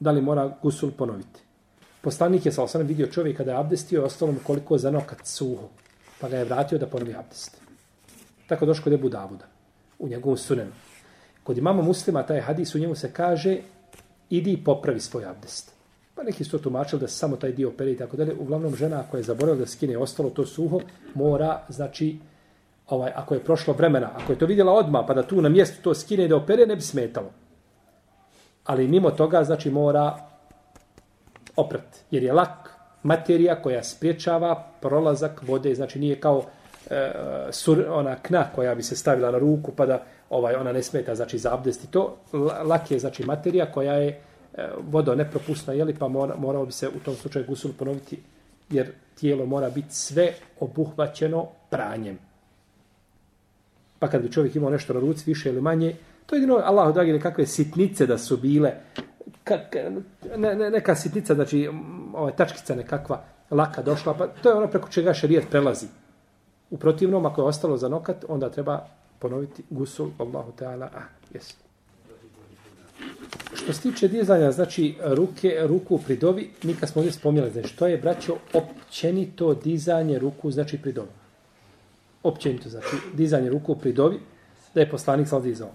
[0.00, 1.40] da li mora gusul ponoviti?
[2.00, 5.26] Poslanik je sa osanem vidio čovjeka da je abdestio i ostalo mu koliko za nokat
[5.26, 5.68] suho.
[6.20, 7.60] Pa ga je vratio da ponovi abdest.
[8.46, 9.44] Tako došlo kod Ebu Davuda.
[9.98, 10.70] U njegovom sunenu.
[11.44, 13.58] Kod imama muslima taj hadis u njemu se kaže
[14.30, 15.72] idi popravi svoj abdest.
[16.14, 18.34] Pa neki su to tumačili da se samo taj dio pere i tako dalje.
[18.34, 20.80] Uglavnom žena ako je zaboravila da skine ostalo to suho,
[21.14, 22.18] mora, znači,
[22.88, 25.82] ovaj, ako je prošlo vremena, ako je to vidjela odma pa da tu na mjestu
[25.82, 27.30] to skine i da opere, ne bi smetalo.
[28.64, 30.18] Ali mimo toga, znači, mora
[31.56, 32.04] oprat.
[32.10, 32.70] Jer je lak
[33.02, 36.42] materija koja spriječava prolazak vode, znači nije kao
[36.90, 37.12] e,
[37.50, 40.02] sur, ona kna koja bi se stavila na ruku pa da
[40.32, 42.16] ovaj ona ne smeta znači za abdest i to.
[42.64, 46.72] Lak je znači materija koja je e, vodo nepropusna je li pa mora, morao bi
[46.72, 48.22] se u tom slučaju gusul ponoviti
[48.70, 52.18] jer tijelo mora biti sve obuhvaćeno pranjem.
[53.98, 56.94] Pa kad bi čovjek imao nešto na ruci više ili manje to je jedino Allah
[56.94, 58.72] dragi nekakve sitnice da su bile
[59.44, 59.76] kak,
[60.36, 61.70] ne, ne, neka sitnica znači
[62.14, 65.86] ovaj tačkica nekakva laka došla pa to je ono preko čega šerijat prelazi.
[66.70, 68.86] U protivnom ako je ostalo za nokat onda treba
[69.22, 70.90] ponoviti gusul Allahu Teala.
[70.94, 71.54] Ah, yes.
[73.54, 77.68] Što se tiče dizanja, znači ruke, ruku pri dovi, mi kad smo ovdje spomljali, znači
[77.68, 81.08] što je, braćo, općenito dizanje ruku, znači pri dovi.
[82.22, 84.20] Općenito, znači dizanje ruku pri dovi,
[84.74, 85.70] da je poslanik sal dizao.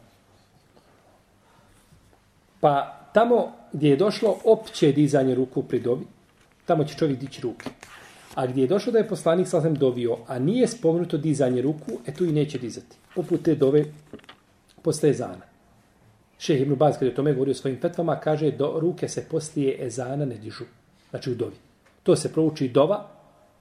[2.60, 6.06] Pa tamo gdje je došlo opće dizanje ruku pri dovi,
[6.66, 7.70] tamo će čovjek dići ruke.
[8.38, 12.14] A gdje je došlo da je poslanik sasvim dovio, a nije spomenuto dizanje ruku, e
[12.14, 12.98] tu i neće dizati.
[13.16, 13.86] Poput te dove
[14.82, 15.46] posle ezana.
[16.38, 19.86] Šeh Ibn Baz, kada je o tome govorio svojim fetvama, kaže do ruke se poslije
[19.86, 20.66] ezana ne dižu.
[21.10, 21.56] Znači u dovi.
[22.04, 23.08] To se prouči dova,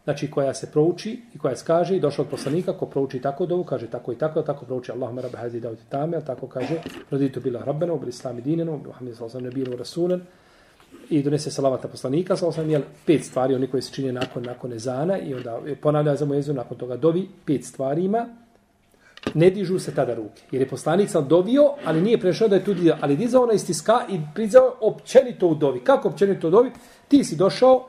[0.05, 3.47] znači koja se prouči i koja se kaže i došao od poslanika ko prouči tako
[3.47, 7.41] dovu, kaže tako i tako, tako prouči Allahumma rabbi hazi davati tame, tako kaže raditu
[7.41, 10.20] bila rabbena, u islami dinenu, Muhammed sallam ne bilo rasulen,
[11.11, 14.43] i donese salavat na poslanika, sa osam jel pet stvari, oni koji se čine nakon,
[14.43, 18.26] nakon ezana i onda ponavlja za mojezu, nakon toga dovi, pet stvari ima,
[19.34, 20.43] ne dižu se tada ruke.
[20.51, 23.53] Jer je poslanik sam dovio, ali nije prešao da je tu dizao, ali dizao ona
[23.53, 25.80] istiska i prizao općenito u dovi.
[25.80, 26.70] Kako općenito u dovi?
[27.09, 27.89] Ti si došao,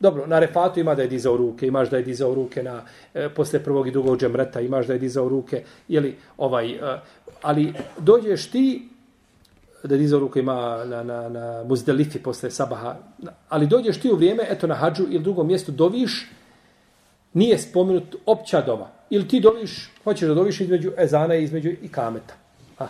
[0.00, 2.82] dobro, na refatu ima da je dizao ruke, imaš da je dizao ruke na,
[3.14, 7.00] e, posle prvog i drugog džemreta, imaš da je dizao ruke, jeli, ovaj, e,
[7.42, 8.88] ali dođeš ti,
[9.84, 12.96] da diza ruku ima na, na, na muzdelifi posle sabaha.
[13.48, 16.30] Ali dođeš ti u vrijeme, eto na hađu ili drugom mjestu doviš,
[17.32, 18.90] nije spomenut opća dova.
[19.10, 22.34] Ili ti doviš, hoćeš da doviš između ezana i između i kameta.
[22.78, 22.86] A,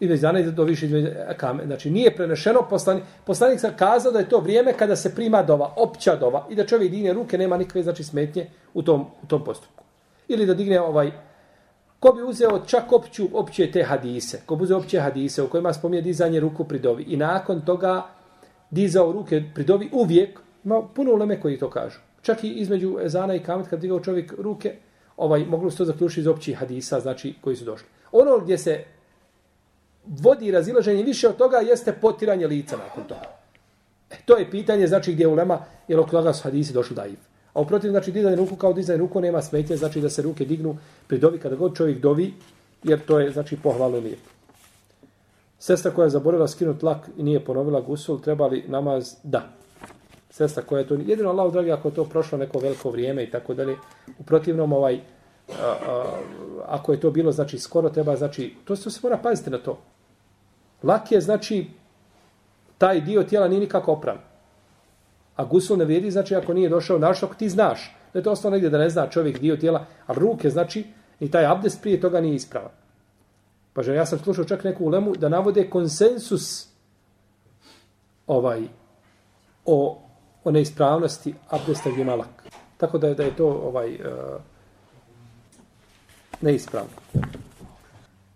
[0.00, 1.66] između ezana i da doviš između kameta.
[1.66, 5.74] Znači nije prenešeno, poslanik, poslanik sam kazao da je to vrijeme kada se prima dova,
[5.76, 9.44] opća dova, i da čovjek digne ruke, nema nikakve znači, smetnje u tom, u tom
[9.44, 9.84] postupku.
[10.28, 11.12] Ili da digne ovaj,
[12.00, 15.72] Ko bi uzeo čak opću, opće te hadise, ko bi uzeo opće hadise u kojima
[15.72, 18.06] spominje dizanje ruku pri dovi i nakon toga
[18.70, 21.98] dizao ruke pri dovi uvijek, ima puno uleme koji to kažu.
[22.22, 24.74] Čak i između Ezana i Kamet kad digao čovjek ruke,
[25.16, 27.86] ovaj, moglo se to zaključiti iz općih hadisa, znači koji su došli.
[28.12, 28.84] Ono gdje se
[30.06, 33.38] vodi razilaženje više od toga jeste potiranje lica nakon toga.
[34.10, 37.29] E, to je pitanje, znači gdje je ulema, jer oko toga su hadisi došli daiv.
[37.54, 40.76] A uprotiv, znači, dizanje ruku kao dizanje ruku nema smetje, znači da se ruke dignu
[41.06, 42.34] pri dovi kada god čovjek dovi,
[42.82, 44.30] jer to je, znači, pohvalo lijepo.
[45.58, 49.14] Sestra koja je zaboravila skinut lak i nije ponovila gusul, treba li namaz?
[49.22, 49.48] Da.
[50.30, 50.94] Sestra koja je to...
[50.94, 53.76] Jedino, Allah, dragi, ako je to prošlo neko veliko vrijeme i tako dalje,
[54.18, 55.00] u protivnom, ovaj,
[55.60, 56.04] a, a,
[56.66, 59.58] ako je to bilo, znači, skoro treba, znači, to se, to se mora paziti na
[59.58, 59.78] to.
[60.82, 61.66] Lak je, znači,
[62.78, 64.29] taj dio tijela nije nikako opravan.
[65.40, 67.96] A gusul ne vrijedi, znači ako nije došao naš, ako ti znaš.
[68.12, 70.84] Da je to ostalo negdje da ne zna čovjek dio tijela, a ruke, znači,
[71.20, 72.70] ni taj abdest prije toga nije ispravan.
[73.72, 76.68] Pa žel, ja sam slušao čak neku ulemu da navode konsensus
[78.26, 78.62] ovaj
[79.64, 80.02] o,
[80.44, 82.44] o neispravnosti abdesta gdje malak.
[82.76, 84.00] Tako da je, da je to ovaj uh,
[86.40, 86.90] neispravno.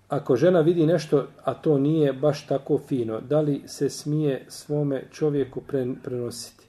[0.08, 5.04] Ako žena vidi nešto, a to nije baš tako fino, da li se smije svome
[5.12, 5.60] čovjeku
[6.02, 6.63] prenositi?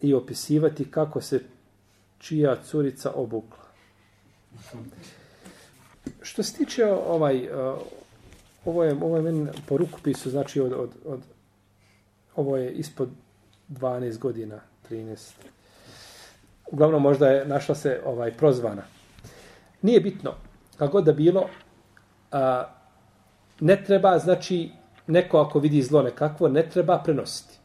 [0.00, 1.40] I opisivati kako se
[2.18, 3.64] čija curica obukla.
[6.22, 7.78] Što se tiče uh, ovaj, uh,
[8.64, 11.20] ovo je, ovo je meni po rukopisu, znači od, od, od,
[12.36, 13.08] ovo je ispod
[13.68, 15.30] 12 godina, 13.
[16.70, 18.82] Uglavnom možda je našla se ovaj prozvana.
[19.82, 20.34] Nije bitno,
[20.76, 21.48] kako da bilo,
[22.32, 22.64] a,
[23.60, 24.70] ne treba, znači,
[25.06, 27.58] neko ako vidi zlo nekakvo, ne treba prenositi.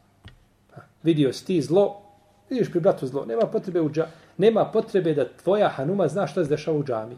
[0.76, 2.05] A, vidio si ti zlo,
[2.50, 4.06] Vidiš pri bratu zlo, nema potrebe u dža,
[4.38, 7.16] nema potrebe da tvoja hanuma zna šta se dešava u džami.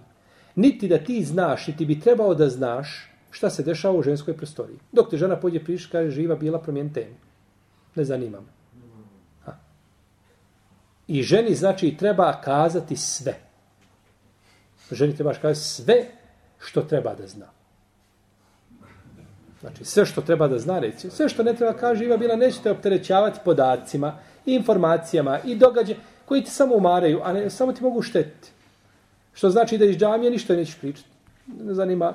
[0.54, 4.78] Niti da ti znaš, niti bi trebao da znaš šta se dešava u ženskoj prostoriji.
[4.92, 7.14] Dok te žena pođe priš, kaže živa bila promijen temu.
[7.94, 8.46] Ne zanima me.
[9.44, 9.56] Ha.
[11.06, 13.34] I ženi znači treba kazati sve.
[14.90, 16.04] Ženi trebaš kazati sve
[16.58, 17.46] što treba da zna.
[19.60, 22.70] Znači, sve što treba da zna reći, sve što ne treba kaže, Iva bila, nećete
[22.70, 24.18] opterećavati podacima,
[24.48, 28.50] i informacijama, i događaj koji ti samo umaraju, a ne, samo ti mogu štetiti.
[29.32, 31.08] Što znači da iz džamije ništa nećeš pričati.
[31.46, 32.14] Ne zanima,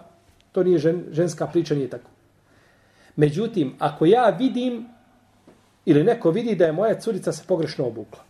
[0.51, 2.09] to nije žen, ženska priča, nije tako.
[3.15, 4.85] Međutim, ako ja vidim,
[5.85, 8.23] ili neko vidi da je moja curica se pogrešno obukla,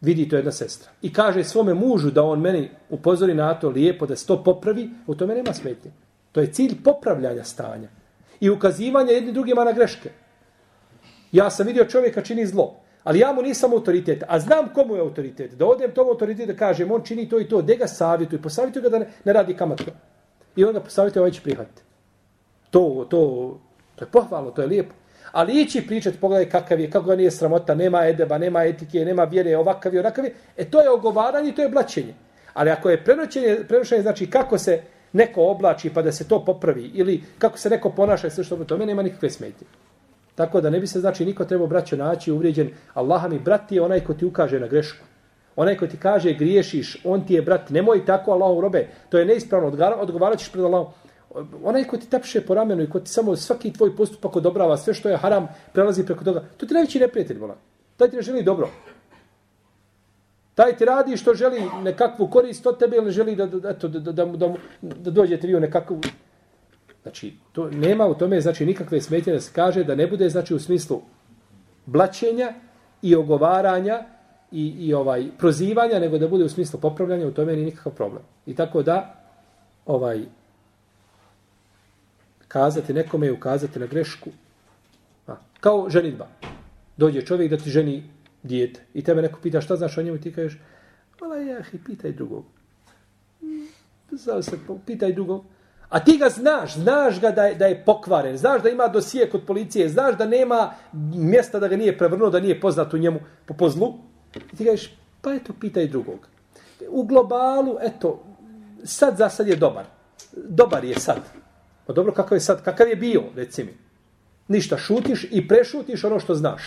[0.00, 4.06] vidi to jedna sestra, i kaže svome mužu da on meni upozori na to lijepo,
[4.06, 5.90] da se to popravi, u tome nema smetnje.
[6.32, 7.88] To je cilj popravljanja stanja
[8.40, 10.10] i ukazivanja jedni drugima na greške.
[11.32, 15.00] Ja sam vidio čovjeka čini zlo, ali ja mu nisam autoritet, a znam komu je
[15.00, 15.52] autoritet.
[15.54, 18.82] Da odem tom autoritetu da kažem, on čini to i to, de ga savjetuj, posavjetuj
[18.82, 19.90] ga da ne, ne radi kamatko.
[20.56, 21.82] I onda posavjetuj ovaj će prihvatiti.
[22.70, 23.20] To, to,
[23.96, 24.94] to je pohvalno, to je lijepo.
[25.32, 29.24] Ali ići pričati, pogledaj kakav je, kako ga nije sramota, nema edeba, nema etike, nema
[29.24, 32.14] vjere, ovakav je, onakav je, e to je ogovaranje, to je blaćenje.
[32.54, 34.82] Ali ako je prenoćenje, prenoćenje znači kako se
[35.12, 38.76] neko oblači pa da se to popravi ili kako se neko ponaša sve što to
[38.76, 39.66] nema nikakve smetnje.
[40.36, 42.70] Tako da ne bi se znači niko trebao braćo naći uvrijeđen.
[42.94, 45.04] Allaha mi brat je onaj ko ti ukaže na grešku.
[45.56, 47.70] Onaj ko ti kaže griješiš, on ti je brat.
[47.70, 48.88] Nemoj tako Allahom robe.
[49.08, 49.68] To je neispravno.
[50.00, 50.92] Odgovarat ćeš pred Allahom.
[51.64, 54.94] Onaj ko ti tapše po ramenu i ko ti samo svaki tvoj postupak odobrava, sve
[54.94, 56.44] što je haram, prelazi preko toga.
[56.56, 57.56] To ti najveći neprijatelj, vola.
[57.96, 58.68] Taj ti ne želi dobro.
[60.54, 64.00] Taj ti radi što želi nekakvu korist od tebe ili želi da, da, eto, da,
[64.00, 66.00] da, da, da, da dođete vi u nekakvu...
[67.06, 70.54] Znači, to nema u tome znači nikakve smetje da se kaže da ne bude znači
[70.54, 71.02] u smislu
[71.86, 72.52] blaćenja
[73.02, 74.02] i ogovaranja
[74.50, 78.22] i, i ovaj prozivanja, nego da bude u smislu popravljanja, u tome nije nikakav problem.
[78.46, 79.24] I tako da
[79.86, 80.24] ovaj
[82.48, 84.30] kazati nekome i ukazati na grešku.
[85.26, 86.26] A, kao ženitba.
[86.96, 88.02] Dođe čovjek da ti ženi
[88.42, 88.80] dijete.
[88.94, 90.58] I tebe neko pita šta znaš o njemu, ti kažeš,
[91.20, 92.44] vala ja, pitaj drugog.
[93.42, 93.66] Mm,
[94.10, 95.44] Znao se, pitaj drugog.
[95.88, 99.30] A ti ga znaš, znaš ga da je, da je pokvaren, znaš da ima dosije
[99.30, 100.72] kod policije, znaš da nema
[101.14, 103.94] mjesta da ga nije prevrnuo, da nije poznat u njemu po pozlu.
[104.34, 106.26] I ti kažeš, pa eto, pitaj drugog.
[106.88, 108.24] U globalu, eto,
[108.84, 109.84] sad za sad je dobar.
[110.32, 111.20] Dobar je sad.
[111.86, 113.76] Pa dobro, kakav je sad, kakav je bio, reci mi.
[114.48, 116.62] Ništa, šutiš i prešutiš ono što znaš.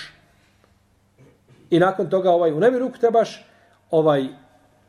[1.70, 3.46] I nakon toga ovaj u nevi ruku trebaš
[3.92, 4.28] ovaj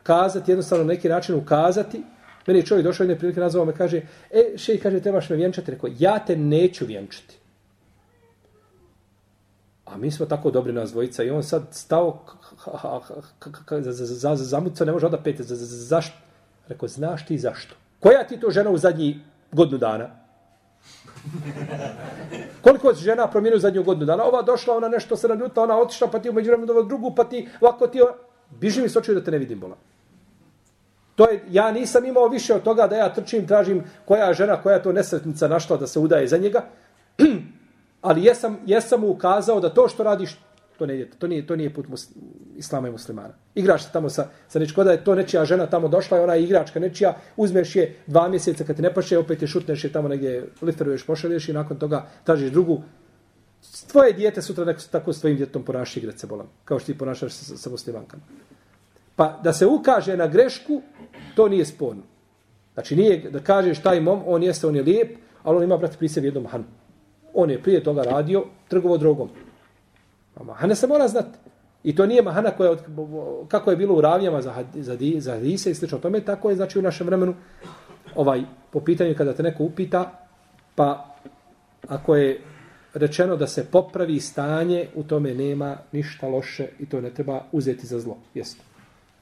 [0.03, 2.03] kazati, jednostavno neki način ukazati.
[2.47, 5.70] Meni je čovjek došao jedne prilike nazvao me kaže, e, še kaže, trebaš me vjenčati.
[5.70, 7.36] Rekao, ja te neću vjenčati.
[9.84, 12.24] A mi smo tako dobri nas dvojica i on sad stao
[14.36, 15.43] zamucao, ne može oda pete.
[15.43, 16.16] Zašto?
[16.68, 17.74] Rekao, znaš ti zašto?
[18.01, 19.20] Koja ti to žena u zadnji
[19.53, 20.11] godinu dana?
[22.62, 24.24] Koliko se žena promijenio zadnju godinu dana?
[24.24, 27.49] Ova došla, ona nešto se naljuta, ona otišla, pa ti umeđu vremenu drugu, pa ti
[27.61, 28.01] ovako ti...
[28.51, 29.76] Biži mi s očiju da te ne vidim, bola.
[31.20, 34.74] To je, ja nisam imao više od toga da ja trčim, tražim koja žena, koja
[34.74, 36.62] je to nesretnica našla da se udaje za njega.
[38.08, 40.38] Ali jesam, jesam mu ukazao da to što radiš,
[40.78, 42.08] to ne ide, to nije, to nije put mus,
[42.56, 43.34] islama i muslimana.
[43.54, 46.34] Igraš se tamo sa, sa nečko, da je to nečija žena tamo došla i ona
[46.34, 49.92] je igračka nečija, uzmeš je dva mjeseca kad te ne paše, opet je šutneš je
[49.92, 52.82] tamo negdje, liferuješ, pošalješ i nakon toga tražiš drugu.
[53.92, 56.98] Tvoje dijete sutra neko tako s tvojim djetom ponaša igrat se bolam, kao što ti
[56.98, 58.22] ponašaš sa, sa muslimankama.
[59.16, 60.82] Pa da se ukaže na grešku,
[61.34, 62.02] to nije sporno.
[62.74, 65.96] Znači nije da kažeš taj mom, on jeste, on je lijep, ali on ima, brate,
[65.98, 66.64] pri sebi jednom mahanu.
[67.34, 69.28] On je prije toga radio, trgovo drogom.
[70.36, 71.38] A mahana se mora znati.
[71.84, 72.76] I to nije mahana koja,
[73.48, 76.78] kako je bilo u ravijama za, za, za rise i slično tome, tako je znači
[76.78, 77.34] u našem vremenu
[78.14, 80.26] ovaj, po pitanju kada te neko upita,
[80.74, 81.16] pa
[81.88, 82.40] ako je
[82.94, 87.86] rečeno da se popravi stanje, u tome nema ništa loše i to ne treba uzeti
[87.86, 88.18] za zlo.
[88.34, 88.56] Jesu.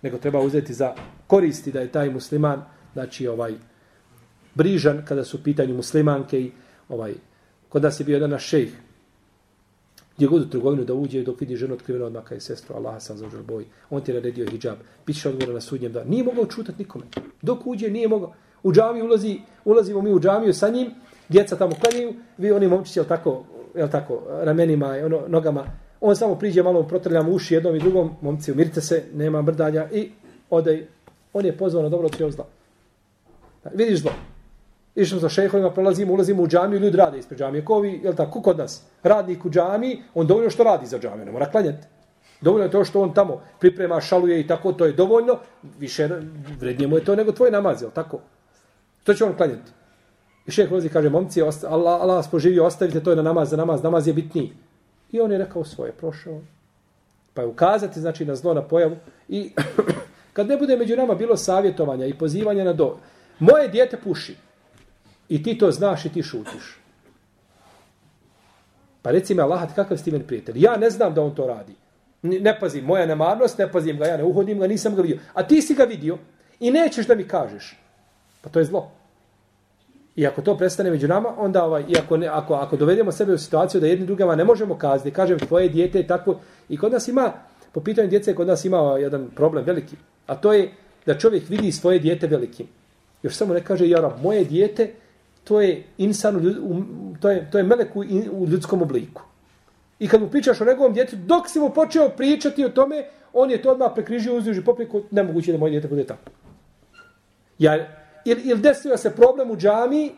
[0.03, 0.95] Nego treba uzeti za
[1.27, 3.55] koristi da je taj musliman, znači ovaj,
[4.55, 6.53] brižan kada su u pitanju muslimanke i
[6.89, 7.15] ovaj,
[7.69, 8.73] kod nas je bio jedan naš šejh,
[10.19, 13.03] gdje god u trgovinu da uđe dok vidi ženu otkrivena odmah kaj je sestro, Allah
[13.03, 13.65] sam zaođer boj.
[13.91, 14.79] On ti je naredio hijab.
[15.07, 17.05] Biće odgovor na sudnjem da nije mogao čutati nikome.
[17.43, 18.33] Dok uđe nije mogao.
[18.63, 20.91] U džamiju ulazi, ulazimo mi u džamiju sa njim,
[21.29, 23.45] djeca tamo klanjaju, vi oni momčići, jel tako,
[23.75, 25.65] jel tako, ramenima, ono, nogama.
[26.01, 30.11] On samo priđe malo, protrljam uši jednom i drugom, momci, umirite se, nema mrdanja i
[30.51, 30.87] odaj.
[31.33, 32.47] On je pozvao na dobro otkrio zla.
[33.75, 34.13] Vidiš zlo.
[34.95, 37.65] Išli sa šehovima, prolazimo, ulazimo u džamiju, ljudi rade ispred džamije.
[37.65, 38.83] Ko vi, jel tako, kod nas?
[39.03, 41.87] Radnik u džamiji, on dovoljno što radi za džamiju, ne mora klanjati.
[42.41, 45.39] Dovoljno je to što on tamo priprema, šaluje i tako, to je dovoljno.
[45.79, 46.09] Više
[46.61, 48.21] vrednije mu je to nego tvoj namaz, jel tako?
[49.05, 49.73] To će on klanjati.
[50.47, 53.57] I šeh ulazi kaže, momci, Allah, Allah vas poživio, ostavite to je na namaz, za
[53.57, 54.53] namaz, namaz je bitniji.
[55.13, 56.41] I on je rekao svoje, prošao.
[57.35, 58.97] Pa je ukazati, znači, na zlo, na pojavu.
[59.29, 59.53] I
[60.33, 62.99] kad ne bude među nama bilo savjetovanja i pozivanja na do,
[63.39, 64.37] moje dijete puši,
[65.29, 66.79] I ti to znaš i ti šutiš.
[69.03, 70.65] Pa reci mi Allah, kakav si ti meni prijatelj?
[70.65, 71.75] Ja ne znam da on to radi.
[72.23, 75.19] Ne, ne pazim, moja nemarnost, ne pazim ga, ja ne uhodim ga, nisam ga vidio.
[75.35, 76.19] A ti si ga vidio
[76.61, 77.77] i nećeš da mi kažeš.
[78.41, 78.91] Pa to je zlo.
[80.19, 83.33] I ako to prestane među nama, onda ovaj, i ako, ne, ako, ako dovedemo sebe
[83.33, 86.93] u situaciju da jedni drugama ne možemo kazati, kažem tvoje dijete je takvo, i kod
[86.93, 87.33] nas ima,
[87.73, 89.97] po pitanju djece, kod nas ima ovaj, jedan problem veliki,
[90.27, 90.73] a to je
[91.07, 92.67] da čovjek vidi svoje dijete velikim.
[93.23, 94.91] Još samo ne kaže, jara, moje dijete,
[95.45, 96.83] to je insan, u,
[97.21, 98.01] to je, to je melek u,
[98.33, 99.23] u ljudskom obliku.
[99.99, 103.51] I kad mu pričaš o njegovom djetu, dok si mu počeo pričati o tome, on
[103.51, 104.63] je to odmah prekrižio, uzio i
[105.11, 106.31] nemoguće da moje djete bude tako.
[107.59, 107.87] Ja,
[108.25, 110.13] ili, ili desio se problem u džami,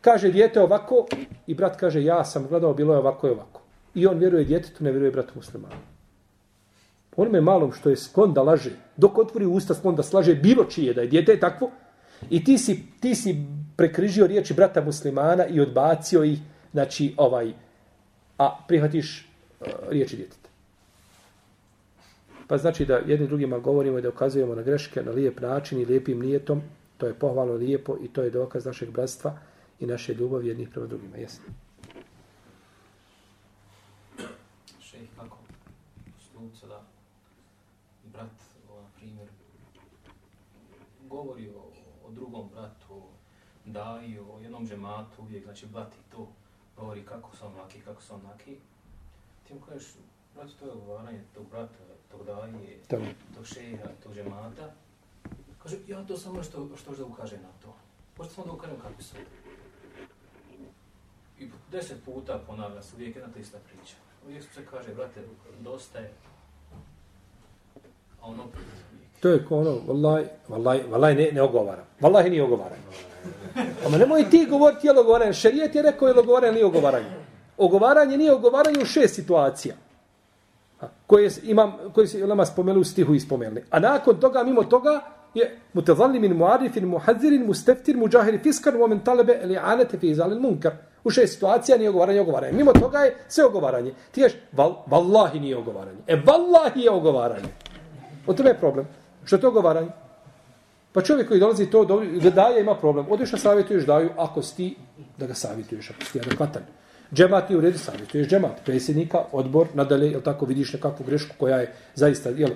[0.00, 1.06] kaže djete ovako,
[1.46, 3.60] i brat kaže, ja sam gledao, bilo je ovako i ovako.
[3.94, 5.74] I on vjeruje djetetu, ne vjeruje bratu muslimanu.
[7.16, 10.64] On me malom što je sklon da laže, dok otvori usta sklon da slaže bilo
[10.64, 11.70] čije, da je djete takvo,
[12.30, 13.36] i ti si, ti si
[13.76, 16.38] prekrižio riječi brata muslimana i odbacio ih,
[16.72, 17.52] znači, ovaj,
[18.38, 19.28] a prihvatiš
[19.60, 20.48] uh, riječi djeteta.
[22.46, 25.84] Pa znači da jedni drugima govorimo i da ukazujemo na greške na lijep način i
[25.84, 26.62] lijepim nijetom,
[27.00, 29.38] to je pohvalno lijepo i to je dokaz našeg bratstva
[29.80, 31.16] i naše ljubavi jednih prema drugima.
[31.16, 31.44] Jesno.
[34.80, 35.38] Šejh, kako
[36.30, 36.82] sluca da
[38.04, 38.30] brat,
[38.68, 39.28] na primjer,
[41.08, 41.72] govori o,
[42.06, 43.02] o drugom bratu,
[43.64, 46.28] da i o jednom džematu, uvijek, znači, brat i to
[46.76, 48.56] govori kako su onaki, kako su onaki.
[49.46, 49.94] Ti mu kažeš,
[50.34, 51.74] brat, to je odgovaranje tog brata,
[52.10, 52.78] tog daje,
[53.34, 54.74] tog šeha, tog džemata.
[55.62, 57.74] Kaže, ja to samo što, što da ukaže na to.
[58.16, 59.14] Pošto samo da ukažem kakvi su.
[61.38, 63.94] I deset puta ponavlja se, uvijek jedna ta ista priča.
[64.26, 65.20] Uvijek se kaže, brate,
[65.60, 66.12] dosta je.
[68.20, 68.60] A ono opet
[69.20, 71.84] To je ko ono, vallaj, vallaj, vallaj ne, ne ogovaram.
[72.00, 72.78] Vallaj nije ogovaran.
[73.86, 75.32] Ama nemoj ti govoriti je li ogovaran.
[75.32, 77.06] Šerijet je rekao je li ogovaran ili ogovaranje.
[77.56, 79.74] Ogovaranje nije ogovaranje u šest situacija.
[81.06, 83.64] Koje, imam, koje se ulema spomenuli u stihu i spomenuli.
[83.70, 85.00] A nakon toga, mimo toga,
[85.34, 90.72] je mutazallimin muarifin, muhazirin musteftir, mujahir fiskar, momen talebe, ili anete, fi izalil munkar.
[91.04, 92.56] U šest situacija nije ogovaranje, ogovaranje.
[92.56, 93.92] Mimo toga je sve ogovaranje.
[94.12, 95.98] Ti ješ, val, vallahi nije ogovaranje.
[96.06, 97.48] E, vallahi je ogovaranje.
[98.26, 98.86] O tome je problem.
[99.24, 99.88] Što je to ogovaranje?
[100.92, 101.84] Pa čovjek koji dolazi to,
[102.22, 103.06] da daje ima problem.
[103.10, 104.76] Odeš na savjetuješ daju, ako si ti,
[105.18, 106.62] da ga savjetuješ, ako si ti adekvatan.
[107.14, 108.60] Džemat je u redu, savjetuješ džemat.
[108.64, 112.50] Predsjednika, odbor, nadalje, jel tako vidiš nekakvu grešku koja je zaista, jel,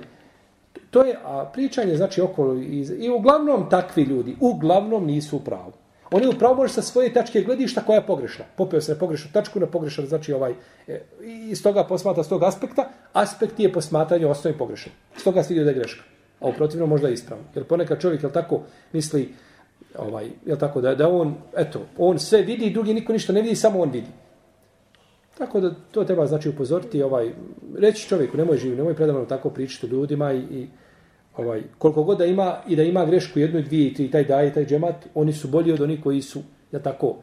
[0.90, 5.72] To je a, pričanje, znači, okolo i, i uglavnom takvi ljudi, uglavnom nisu u pravu.
[6.10, 8.44] Oni upravo može sa svoje tačke gledišta koja je pogrešna.
[8.56, 10.52] Popeo se na pogrešnu tačku, na pogrešan, znači ovaj,
[10.88, 14.92] e, iz toga posmatra, s tog aspekta, aspekt je posmatranje osnovi pogrešan.
[15.16, 16.02] S toga se vidio da je greška.
[16.40, 17.44] A uprotivno možda je ispravno.
[17.54, 18.60] Jer ponekad čovjek, je tako,
[18.92, 19.34] misli,
[19.98, 23.56] ovaj, je tako, da, da on, eto, on sve vidi, drugi niko ništa ne vidi,
[23.56, 24.08] samo on vidi.
[25.38, 27.30] Tako da to treba znači upozoriti, ovaj,
[27.78, 30.68] reći čovjeku, nemoj živi, nemoj predavno tako pričati ljudima i, i
[31.36, 34.66] ovaj, koliko god da ima i da ima grešku jednu, dvije, tri, taj daje, taj
[34.66, 37.16] džemat, oni su bolji od onih koji su, ja tako,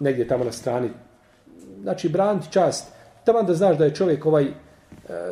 [0.00, 0.88] negdje tamo na strani.
[1.82, 2.92] Znači, braniti čast.
[3.24, 4.52] Taman da znaš da je čovjek ovaj, eh,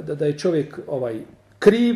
[0.07, 1.20] da, da je čovjek ovaj
[1.59, 1.94] kriv,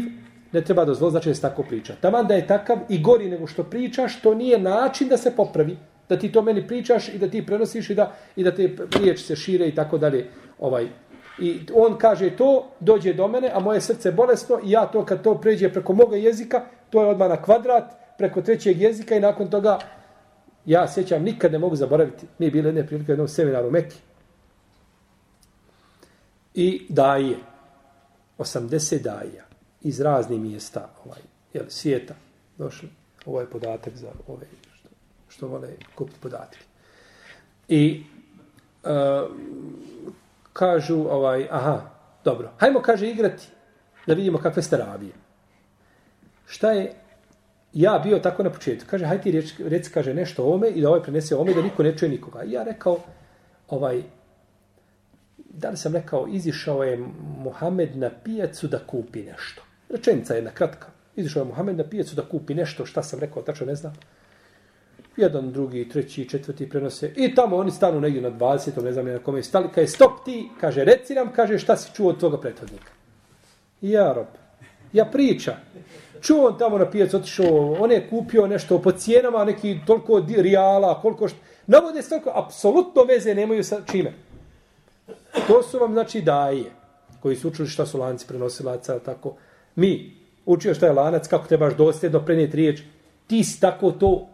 [0.53, 1.95] ne treba dozvoliti znači da se tako priča.
[2.01, 5.77] Taman da je takav i gori nego što priča, što nije način da se popravi.
[6.11, 9.25] Da ti to meni pričaš i da ti prenosiš i da, i da te riječi
[9.25, 10.27] se šire i tako dalje.
[10.59, 10.89] Ovaj,
[11.39, 15.23] I on kaže to, dođe do mene, a moje srce bolesno i ja to kad
[15.23, 19.51] to pređe preko moga jezika, to je odmah na kvadrat, preko trećeg jezika i nakon
[19.51, 19.79] toga
[20.67, 22.27] ja sjećam, nikad ne mogu zaboraviti.
[22.39, 23.97] Mi je bilo jedne prilike u jednom seminaru u Meki.
[26.55, 27.37] I daje,
[28.39, 29.45] 80 daja
[29.81, 31.21] iz raznih mjesta ovaj,
[31.55, 32.15] jel, svijeta
[32.59, 32.89] došli.
[33.27, 34.47] Ovo je podatak za ove
[35.31, 36.59] što, vole kupiti podatke.
[37.69, 38.05] I
[38.83, 38.91] uh,
[40.53, 41.91] kažu, ovaj, aha,
[42.25, 43.47] dobro, hajmo, kaže, igrati,
[44.07, 45.13] da vidimo kakve ste rabije.
[46.47, 46.93] Šta je
[47.73, 48.91] ja bio tako na početku?
[48.91, 51.63] Kaže, hajde ti reč, rec, kaže, nešto o ome i da ovaj prenese ome da
[51.63, 52.43] niko ne čuje nikoga.
[52.45, 52.99] I ja rekao,
[53.69, 54.03] ovaj,
[55.39, 56.99] da li sam rekao, izišao je
[57.39, 59.63] Muhammed na pijacu da kupi nešto.
[59.89, 60.89] Rečenica jedna kratka.
[61.17, 63.95] Izišao je Muhammed na pijacu da kupi nešto, šta sam rekao, tačno ne znam
[65.17, 67.13] jedan, drugi, treći, četvrti prenose.
[67.17, 68.83] I tamo oni stanu negdje na 20.
[68.83, 69.69] ne znam na kome je stali.
[69.75, 72.93] Kaže, stop ti, kaže, reci nam, kaže, šta si čuo od tvoga prethodnika.
[73.81, 74.27] Ja, rob,
[74.93, 75.57] ja priča.
[76.21, 81.01] Čuo on tamo na pijac, otišao, on je kupio nešto po cijenama, neki toliko rijala,
[81.01, 81.39] koliko što...
[81.67, 84.13] Navode se toliko, apsolutno veze nemaju sa čime.
[85.47, 86.65] To su vam, znači, daje,
[87.21, 89.35] koji su učili šta su lanci prenosilaca, tako.
[89.77, 90.17] Mi,
[90.47, 92.83] učio šta je lanac, kako trebaš dosljedno prenijeti riječ,
[93.27, 94.29] ti si tako to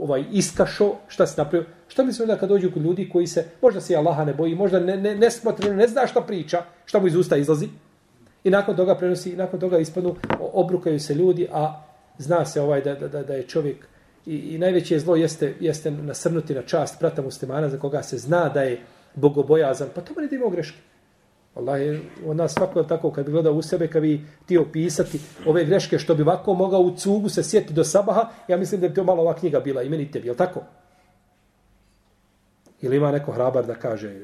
[0.00, 1.68] ovaj iskašo, šta si napravio?
[1.88, 4.54] Šta mislim da kad dođu kod ljudi koji se, možda se i Allaha ne boji,
[4.54, 7.68] možda ne, ne, ne smotreno, ne zna šta priča, šta mu iz usta izlazi,
[8.44, 10.16] i nakon toga prenosi, i nakon toga ispadnu,
[10.52, 11.84] obrukaju se ljudi, a
[12.18, 13.86] zna se ovaj da, da, da, da je čovjek
[14.26, 18.48] i, i najveće zlo jeste, jeste nasrnuti na čast brata muslimana za koga se zna
[18.48, 18.80] da je
[19.14, 20.78] bogobojazan, pa to ne da imao greške.
[21.54, 25.20] Wallahi, je od nas svako tako, kad bi gledao u sebe, kad bi ti opisati
[25.46, 28.88] ove greške, što bi ovako mogao u cugu se sjeti do sabaha, ja mislim da
[28.88, 30.60] bi to malo ova knjiga bila i meni tebi, je tako?
[32.80, 34.20] Ili ima neko hrabar da kaže,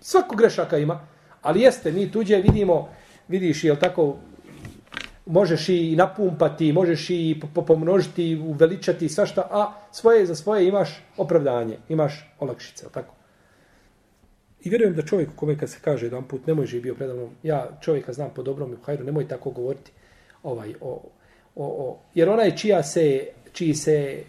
[0.00, 1.00] svako grešaka ima,
[1.42, 2.88] ali jeste, mi tuđe vidimo,
[3.28, 4.16] vidiš, jel tako,
[5.26, 12.34] možeš i napumpati, možeš i pomnožiti, uveličati svašta, a svoje za svoje imaš opravdanje, imaš
[12.38, 13.21] olakšice, jel tako?
[14.64, 17.78] I vjerujem da čovjek kome kad se kaže jedan put nemoj živi bio predavnom, ja
[17.80, 19.92] čovjeka znam po dobrom i po hajru, nemoj tako govoriti
[20.42, 21.02] ovaj, o,
[21.54, 24.24] o, o, jer onaj čija se, čiji se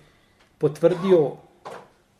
[0.57, 1.31] potvrdio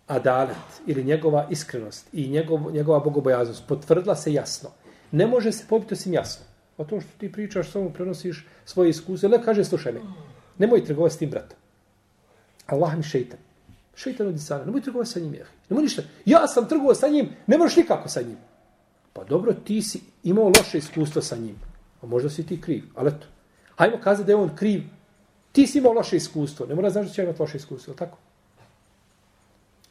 [0.08, 0.58] adalet
[0.88, 4.70] ili njegova iskrenost i njegov, njegova bogobojaznost potvrdila se jasno.
[5.12, 6.46] Ne može se pobiti osim jasno.
[6.78, 10.00] O tom što ti pričaš, samo prenosiš svoje iskuse, Le, kaže, slušaj me,
[10.58, 11.58] nemoj trgovati s tim bratom.
[12.66, 13.40] Allah mi šeitan.
[13.96, 14.66] Šeitan od insana.
[14.66, 15.34] Nemoj trgovati sa njim.
[15.34, 15.53] jehi.
[15.74, 16.02] Nemoj ništa.
[16.26, 18.38] Ja sam trgovao sa njim, ne možeš nikako sa njim.
[19.14, 21.56] Pa dobro, ti si imao loše iskustvo sa njim.
[22.02, 22.84] A možda si ti kriv.
[22.96, 23.28] Ali eto,
[23.76, 24.84] hajmo kazati da je on kriv.
[25.52, 26.66] Ti si imao loše iskustvo.
[26.66, 27.92] Ne mora znaš da će imati loše iskustvo.
[27.92, 28.18] Je tako?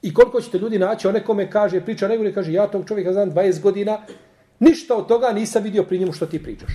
[0.03, 3.31] I koliko ćete ljudi naći, one kome kaže, priča nego kaže, ja tog čovjeka znam
[3.31, 3.99] 20 godina,
[4.61, 6.73] ništa od toga nisam vidio pri njemu što ti pričaš.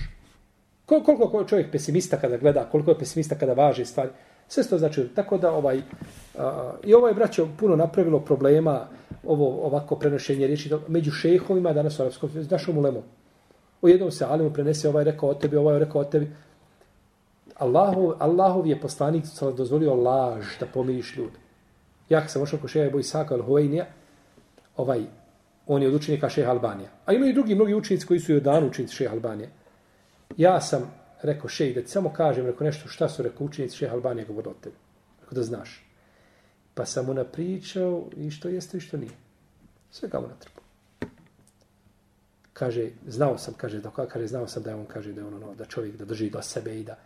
[0.86, 4.10] Koliko, Koliko je čovjek pesimista kada gleda, koliko je pesimista kada važe stvari.
[4.48, 5.08] Sve se to znači.
[5.14, 5.82] Tako da ovaj,
[6.38, 8.86] a, i ovo je, braćo, puno napravilo problema,
[9.26, 13.02] ovo ovako prenošenje riječi među šehovima danas u arapskom, znaš u mulemu.
[13.82, 16.30] U jednom se Alimu prenese, ovaj rekao o tebi, ovaj rekao o tebi.
[17.54, 21.36] Allahov, Allahov je poslanik sada dozvolio laž da pomiriš ljudi.
[22.08, 23.84] Ja sam ošao ko šeha Ebu Isaka al-Huvejnija,
[24.76, 25.02] ovaj,
[25.66, 26.88] on je od učenika šeha Albanija.
[27.06, 29.50] A imaju i drugi mnogi učenici koji su i od dana učenici šeha Albanije.
[30.36, 30.90] Ja sam
[31.22, 34.54] rekao šej, da ti samo kažem, rekao nešto šta su rekao učenici šeha Albanije govorili
[34.64, 34.72] od.
[35.20, 35.84] Rekao da znaš.
[36.74, 39.12] Pa sam mu napričao i što jeste i što nije.
[39.90, 40.64] Sve ga mu natrpao.
[42.52, 45.34] Kaže, znao sam, kaže, da, kaže, znao sam da je on, kaže, da je on
[45.34, 46.96] ono, da čovjek da drži do sebe i da...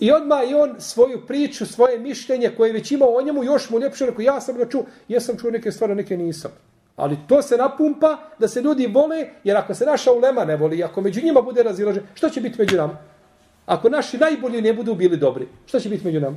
[0.00, 3.70] I odmah i on svoju priču, svoje mišljenje koje je već imao o njemu, još
[3.70, 6.50] mu ljepše rekao, ja sam ga čuo, jesam čuo neke stvari, neke nisam.
[6.96, 10.82] Ali to se napumpa da se ljudi vole, jer ako se naša ulema ne voli,
[10.82, 12.98] ako među njima bude razilažen, što će biti među nama?
[13.66, 16.36] Ako naši najbolji ne budu bili dobri, šta će biti među nama?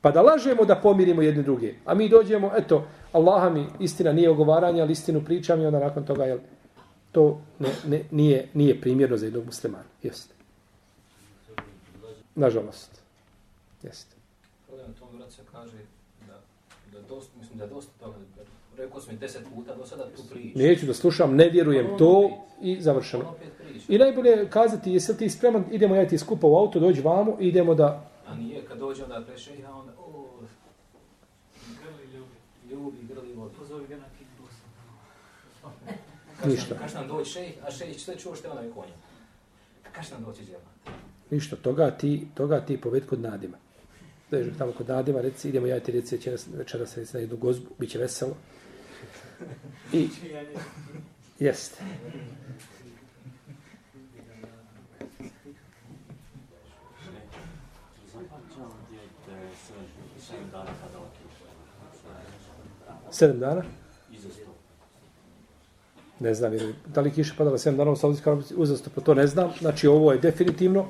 [0.00, 1.74] Pa da lažemo da pomirimo jedni druge.
[1.84, 6.06] A mi dođemo, eto, Allaha mi istina nije ogovaranje, ali istinu pričam i onda nakon
[6.06, 6.38] toga, jel,
[7.12, 9.84] to ne, ne, nije, nije primjerno za jednog muslimana.
[10.02, 10.34] Jeste.
[12.34, 13.02] Nažalost.
[13.82, 14.16] Jeste.
[14.66, 15.78] Problem tom brat se kaže
[16.26, 16.40] da,
[16.92, 18.16] da dosta, mislim da dosta toga,
[18.78, 20.58] rekao sam i deset puta do sada tu priču.
[20.58, 22.30] Neću da slušam, ne vjerujem to
[22.62, 23.24] i završeno.
[23.24, 23.84] On opet priča.
[23.88, 27.00] I najbolje je kazati, jesi li ti spreman, idemo ja ti skupa u auto, dođi
[27.00, 28.10] vamo i idemo da...
[28.26, 30.24] A nije, kad dođe onda preše, ja onda, o,
[31.82, 32.34] Grli ljubi.
[32.70, 33.54] ljubi, grli vodi.
[33.58, 34.52] Pozovi ga na kickbox.
[36.50, 36.74] Ništa.
[36.74, 38.92] Kaš nam doći šejh, a šejh sve čuo što je onaj konja.
[39.92, 40.94] Kaš nam doći džema.
[41.30, 43.56] Ništa, toga ti, toga ti poved kod Nadima.
[44.30, 47.66] Dođeš tamo kod Nadima, reci, idemo ja ti reci večeras, večeras reci na jednu gozbu,
[47.78, 48.36] bit će veselo.
[49.92, 50.08] I,
[51.38, 51.84] jeste.
[63.06, 63.62] Je sedam dana.
[66.20, 69.26] Ne znam, jer, da li kiša padala sedam dana u Saudijskoj Arabiji, uzastopno to ne
[69.26, 69.52] znam.
[69.60, 70.86] Znači, ovo je definitivno.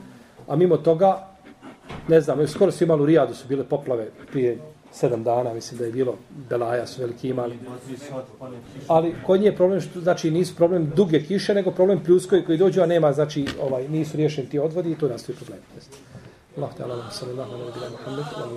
[0.49, 1.29] A mimo toga,
[2.09, 4.59] ne znam, skoro su imali u Rijadu, su bile poplave prije
[4.93, 6.17] sedam dana, mislim da je bilo
[6.49, 7.59] Belaja, su veliki imali.
[7.89, 8.23] Kiša.
[8.89, 12.59] Ali kod nje je problem što znači nisu problem duge kiše, nego problem pljuskovi koji
[12.59, 15.59] dođu, a nema znači ovaj nisu riješeni ti odvodi i to nastaje problem.
[16.57, 18.57] Allah te Allah sallallahu alejhi ve sellem